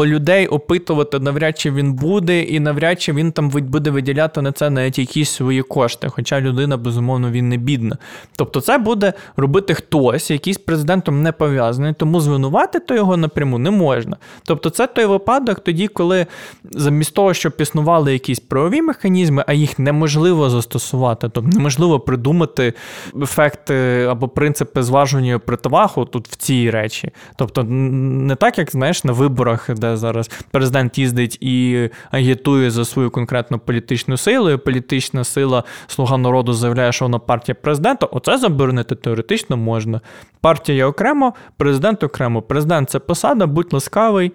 людей 0.05 0.47
опитувати 0.47 1.19
навряд 1.19 1.59
чи 1.59 1.71
він 1.71 1.93
буде, 1.93 2.41
і 2.41 2.59
навряд 2.59 3.01
чи 3.01 3.13
він 3.13 3.31
там 3.31 3.49
буде 3.49 3.89
виділяти 3.89 4.41
на 4.41 4.51
це 4.51 4.69
навіть 4.69 4.99
якісь 4.99 5.31
свої 5.31 5.61
кошти. 5.61 6.09
Хоча 6.09 6.41
людина, 6.41 6.77
безумовно, 6.77 7.31
він 7.31 7.49
не 7.49 7.57
бідна. 7.57 7.97
Тобто, 8.35 8.61
це 8.61 8.77
буде 8.77 9.13
робити 9.37 9.73
хтось, 9.73 10.31
який 10.31 10.53
з 10.53 10.57
президентом 10.57 11.21
не 11.21 11.31
пов'язаний, 11.31 11.93
тому 11.93 12.19
звинуватити 12.19 12.95
його 12.95 13.17
напряму 13.17 13.57
не 13.57 13.71
можна. 13.71 14.17
Тобто, 14.43 14.69
це 14.69 14.87
той 14.87 15.05
випадок 15.05 15.59
тоді, 15.59 15.87
коли 15.87 16.25
замість 16.71 17.13
того, 17.13 17.33
щоб 17.33 17.53
існували 17.59 18.13
якісь 18.13 18.39
правові 18.39 18.81
механізми, 18.81 19.43
а 19.47 19.53
їх 19.53 19.79
неможливо 19.79 20.49
застосувати, 20.49 21.29
тобто 21.33 21.57
неможливо 21.57 22.02
придумати 22.05 22.73
ефекти 23.21 24.07
або 24.09 24.27
принципи 24.27 24.83
зважування 24.83 25.39
противагу 25.39 26.05
тут 26.05 26.27
в 26.27 26.35
цій 26.35 26.69
речі. 26.69 27.11
Тобто, 27.35 27.63
не 27.63 28.35
так, 28.35 28.57
як 28.57 28.71
знаєш, 28.71 29.03
на 29.03 29.11
виборах, 29.11 29.69
де 29.73 29.97
зараз 29.97 30.31
президент 30.51 30.97
їздить 30.97 31.37
і 31.41 31.89
агітує 32.11 32.71
за 32.71 32.85
свою 32.85 33.11
конкретну 33.11 33.59
політичну 33.59 34.17
силу, 34.17 34.49
і 34.49 34.57
політична 34.57 35.23
сила 35.23 35.63
Слуга 35.87 36.17
народу 36.17 36.53
заявляє, 36.53 36.91
що 36.91 37.05
вона 37.05 37.19
партія 37.19 37.55
президента. 37.61 38.05
Оце 38.05 38.37
заборонити 38.37 38.95
теоретично 38.95 39.57
можна. 39.57 40.01
Партія 40.41 40.87
окремо, 40.87 41.33
президент 41.57 42.03
окремо. 42.03 42.41
Президент 42.41 42.89
це 42.89 42.99
посада, 42.99 43.47
будь 43.47 43.73
ласкавий 43.73 44.31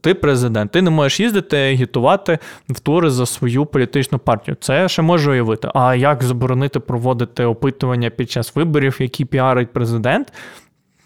ти 0.00 0.14
президент, 0.14 0.72
ти 0.72 0.82
не 0.82 0.90
можеш 0.90 1.20
їздити 1.20 1.56
агітувати 1.56 2.38
в 2.68 2.80
тури 2.80 3.10
за 3.10 3.26
свою 3.26 3.66
політичну 3.66 4.18
партію. 4.18 4.56
Це 4.60 4.88
ще 4.88 5.02
може 5.02 5.30
уявити. 5.30 5.68
А 5.74 5.94
як 5.94 6.22
заборонити 6.22 6.80
проводити 6.80 7.44
опитування 7.44 8.10
під 8.10 8.30
час 8.30 8.56
виборів, 8.56 8.96
які 9.00 9.24
піарить 9.24 9.72
президент? 9.72 10.32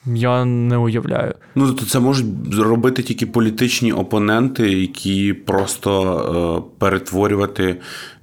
Я 0.06 0.44
не 0.44 0.76
уявляю. 0.76 1.34
Ну 1.54 1.72
то 1.72 1.84
це 1.84 2.00
можуть 2.00 2.26
зробити 2.54 3.02
тільки 3.02 3.26
політичні 3.26 3.92
опоненти, 3.92 4.70
які 4.72 5.32
просто 5.32 6.64
е, 6.66 6.70
перетворювати 6.78 7.76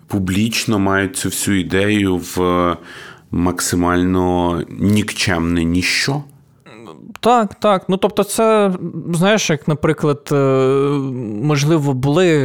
публічно 0.08 0.80
мають 0.80 1.16
цю 1.16 1.30
всю 1.30 1.60
ідею 1.60 2.18
в 2.18 2.78
максимально 3.32 4.62
нікчемне 4.70 5.64
ніщо. 5.64 6.24
Так, 7.24 7.56
так. 7.56 7.84
Ну 7.88 7.98
тобто, 7.98 8.24
це, 8.24 8.72
знаєш, 9.14 9.50
як, 9.50 9.68
наприклад, 9.68 10.30
е, 10.32 10.36
можливо, 11.44 11.94
були 11.94 12.38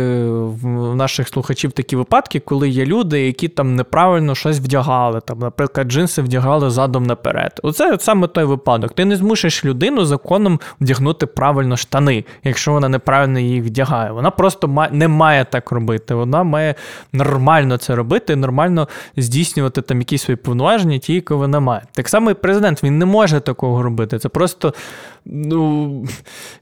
в 0.47 0.95
наших 0.95 1.29
слухачів 1.29 1.73
такі 1.73 1.97
випадки, 1.97 2.41
коли 2.41 2.69
є 2.69 2.87
люди, 2.87 3.27
які 3.27 3.49
там 3.49 3.77
неправильно 3.77 4.35
щось 4.35 4.59
вдягали. 4.59 5.21
Там, 5.21 5.39
Наприклад, 5.39 5.89
джинси 5.89 6.23
вдягали 6.23 6.71
задом 6.71 7.07
наперед. 7.07 7.61
Оце 7.63 7.97
саме 8.01 8.27
той 8.27 8.45
випадок. 8.45 8.95
Ти 8.95 9.05
не 9.05 9.17
змушиш 9.17 9.65
людину 9.65 10.05
законом 10.05 10.61
вдягнути 10.81 11.27
правильно 11.27 11.77
штани, 11.77 12.25
якщо 12.45 12.73
вона 12.73 12.89
неправильно 12.89 13.39
їх 13.39 13.65
вдягає. 13.65 14.13
Вона 14.13 14.31
просто 14.31 14.89
не 14.93 15.09
має 15.09 15.45
так 15.45 15.71
робити. 15.73 16.15
Вона 16.15 16.43
має 16.43 16.75
нормально 17.13 17.77
це 17.77 17.95
робити, 17.95 18.37
нормально 18.37 18.89
здійснювати 19.17 19.83
там 19.83 19.99
якісь 19.99 20.23
свої 20.23 20.37
повноваження, 20.37 20.99
ті, 20.99 21.15
які 21.15 21.35
вона 21.35 21.61
має. 21.61 21.83
Так 21.93 22.09
само 22.09 22.31
і 22.31 22.35
президент 22.35 22.85
він 22.85 22.99
не 22.99 23.05
може 23.05 23.41
такого 23.41 23.83
робити. 23.83 24.19
Це 24.19 24.29
просто 24.29 24.66
просто. 24.71 25.17
Ну, 25.29 26.05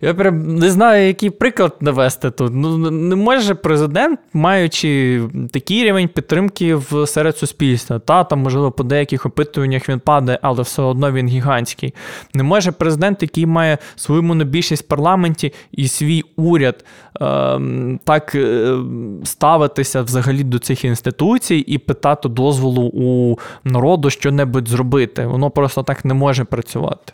я 0.00 0.14
прям 0.14 0.56
не 0.56 0.70
знаю, 0.70 1.06
який 1.06 1.30
приклад 1.30 1.76
навести 1.80 2.30
тут. 2.30 2.52
Ну, 2.54 2.90
Не 2.90 3.16
може 3.16 3.54
президент, 3.54 4.20
маючи 4.32 5.22
такий 5.52 5.84
рівень 5.84 6.08
підтримки 6.08 6.74
в 6.74 7.06
серед 7.06 7.36
суспільства. 7.36 7.98
Та, 7.98 8.24
там, 8.24 8.38
можливо, 8.38 8.72
по 8.72 8.84
деяких 8.84 9.26
опитуваннях 9.26 9.88
він 9.88 10.00
падає, 10.00 10.38
але 10.42 10.62
все 10.62 10.82
одно 10.82 11.12
він 11.12 11.28
гігантський. 11.28 11.94
Не 12.34 12.42
може 12.42 12.72
президент, 12.72 13.22
який 13.22 13.46
має 13.46 13.78
свою 13.96 14.22
монобільшість 14.22 14.84
в 14.84 14.88
парламенті 14.88 15.52
і 15.72 15.88
свій 15.88 16.22
уряд 16.36 16.84
е, 17.20 17.60
так 18.04 18.34
е, 18.34 18.76
ставитися 19.24 20.02
взагалі 20.02 20.44
до 20.44 20.58
цих 20.58 20.84
інституцій 20.84 21.56
і 21.56 21.78
питати 21.78 22.28
дозволу 22.28 22.82
у 22.94 23.38
народу 23.64 24.10
що-небудь 24.10 24.68
зробити. 24.68 25.26
Воно 25.26 25.50
просто 25.50 25.82
так 25.82 26.04
не 26.04 26.14
може 26.14 26.44
працювати. 26.44 27.12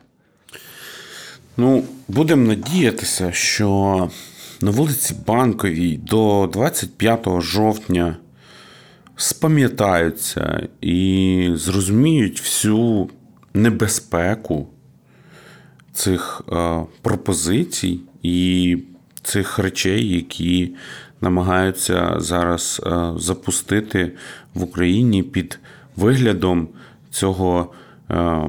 Ну, 1.61 1.85
будемо 2.09 2.47
надіятися, 2.47 3.33
що 3.33 4.09
на 4.61 4.71
вулиці 4.71 5.15
Банковій 5.27 5.97
до 5.97 6.51
25 6.53 7.27
жовтня 7.41 8.17
спам'ятаються 9.17 10.69
і 10.81 11.51
зрозуміють 11.55 12.41
всю 12.41 13.09
небезпеку 13.55 14.69
цих 15.93 16.43
е, 16.53 16.81
пропозицій 17.03 18.01
і 18.23 18.79
цих 19.23 19.59
речей, 19.59 20.09
які 20.09 20.75
намагаються 21.21 22.15
зараз 22.19 22.83
е, 22.87 23.13
запустити 23.17 24.13
в 24.55 24.63
Україні 24.63 25.23
під 25.23 25.59
виглядом 25.97 26.69
цього 27.11 27.73
е, 28.11 28.41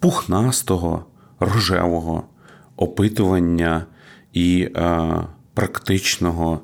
пухнастого 0.00 1.04
рожевого 1.40 2.24
опитування 2.82 3.86
і 4.32 4.68
е, 4.76 5.10
практичного 5.54 6.60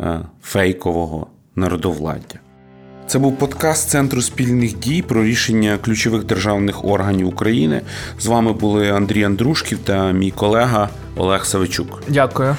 е, 0.00 0.20
фейкового 0.42 1.26
народовладдя. 1.56 2.38
Це 3.06 3.18
був 3.18 3.38
подкаст 3.38 3.88
Центру 3.90 4.22
спільних 4.22 4.78
дій 4.78 5.02
про 5.02 5.24
рішення 5.24 5.78
ключових 5.78 6.24
державних 6.24 6.84
органів 6.84 7.28
України. 7.28 7.80
З 8.18 8.26
вами 8.26 8.52
були 8.52 8.90
Андрій 8.90 9.24
Андрушків 9.24 9.78
та 9.84 10.12
мій 10.12 10.30
колега 10.30 10.88
Олег 11.16 11.44
Савичук. 11.44 12.02
Дякую. 12.08 12.56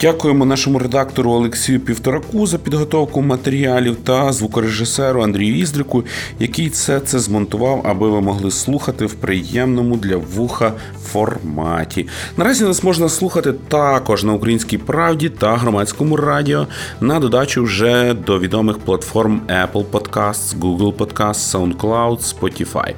Дякуємо 0.00 0.44
нашому 0.44 0.78
редактору 0.78 1.30
Олексію 1.30 1.80
Півтораку 1.80 2.46
за 2.46 2.58
підготовку 2.58 3.22
матеріалів 3.22 3.96
та 4.04 4.32
звукорежисеру 4.32 5.22
Андрію 5.22 5.58
Іздрику, 5.58 6.04
який 6.38 6.70
це 6.70 7.00
це 7.00 7.18
змонтував, 7.18 7.82
аби 7.84 8.08
ви 8.08 8.20
могли 8.20 8.50
слухати 8.50 9.06
в 9.06 9.14
приємному 9.14 9.96
для 9.96 10.16
вуха 10.16 10.72
форматі. 11.06 12.08
Наразі 12.36 12.64
нас 12.64 12.82
можна 12.82 13.08
слухати 13.08 13.52
також 13.68 14.24
на 14.24 14.32
українській 14.32 14.78
правді 14.78 15.28
та 15.28 15.56
громадському 15.56 16.16
радіо 16.16 16.66
на 17.00 17.20
додачу 17.20 17.62
вже 17.62 18.14
до 18.14 18.38
відомих 18.38 18.78
платформ 18.78 19.40
Apple 19.48 19.84
Podcasts, 19.84 20.58
Google 20.60 20.92
Podcasts, 20.92 21.76
SoundCloud, 21.76 22.34
Spotify. 22.34 22.94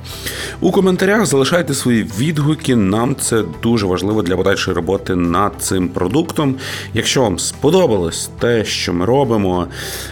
У 0.61 0.71
коментарях 0.71 1.27
залишайте 1.27 1.75
свої 1.75 2.03
відгуки. 2.19 2.77
Нам 2.77 3.17
це 3.17 3.43
дуже 3.63 3.87
важливо 3.87 4.23
для 4.23 4.37
подальшої 4.37 4.75
роботи 4.75 5.17
над 5.17 5.53
цим 5.59 5.89
продуктом. 5.89 6.57
Якщо 6.95 7.23
вам 7.23 7.39
сподобалось 7.39 8.31
те, 8.39 8.65
що 8.65 8.93
ми 8.93 9.05
робимо 9.05 9.67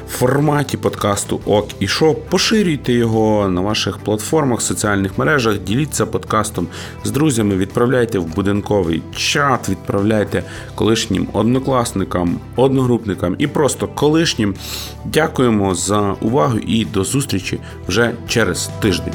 в 0.08 0.10
форматі 0.10 0.76
подкасту 0.76 1.40
Ок 1.44 1.68
і 1.80 1.88
Шо, 1.88 2.14
поширюйте 2.14 2.92
його 2.92 3.48
на 3.48 3.60
ваших 3.60 3.98
платформах, 3.98 4.62
соціальних 4.62 5.18
мережах, 5.18 5.58
діліться 5.58 6.06
подкастом 6.06 6.66
з 7.04 7.10
друзями, 7.10 7.56
відправляйте 7.56 8.18
в 8.18 8.34
будинковий 8.34 9.02
чат, 9.16 9.68
відправляйте 9.68 10.42
колишнім 10.74 11.28
однокласникам, 11.32 12.40
одногрупникам 12.56 13.36
і 13.38 13.46
просто 13.46 13.88
колишнім. 13.88 14.54
Дякуємо 15.04 15.74
за 15.74 16.12
увагу 16.20 16.58
і 16.58 16.84
до 16.84 17.04
зустрічі 17.04 17.58
вже 17.88 18.12
через 18.28 18.70
тиждень. 18.80 19.14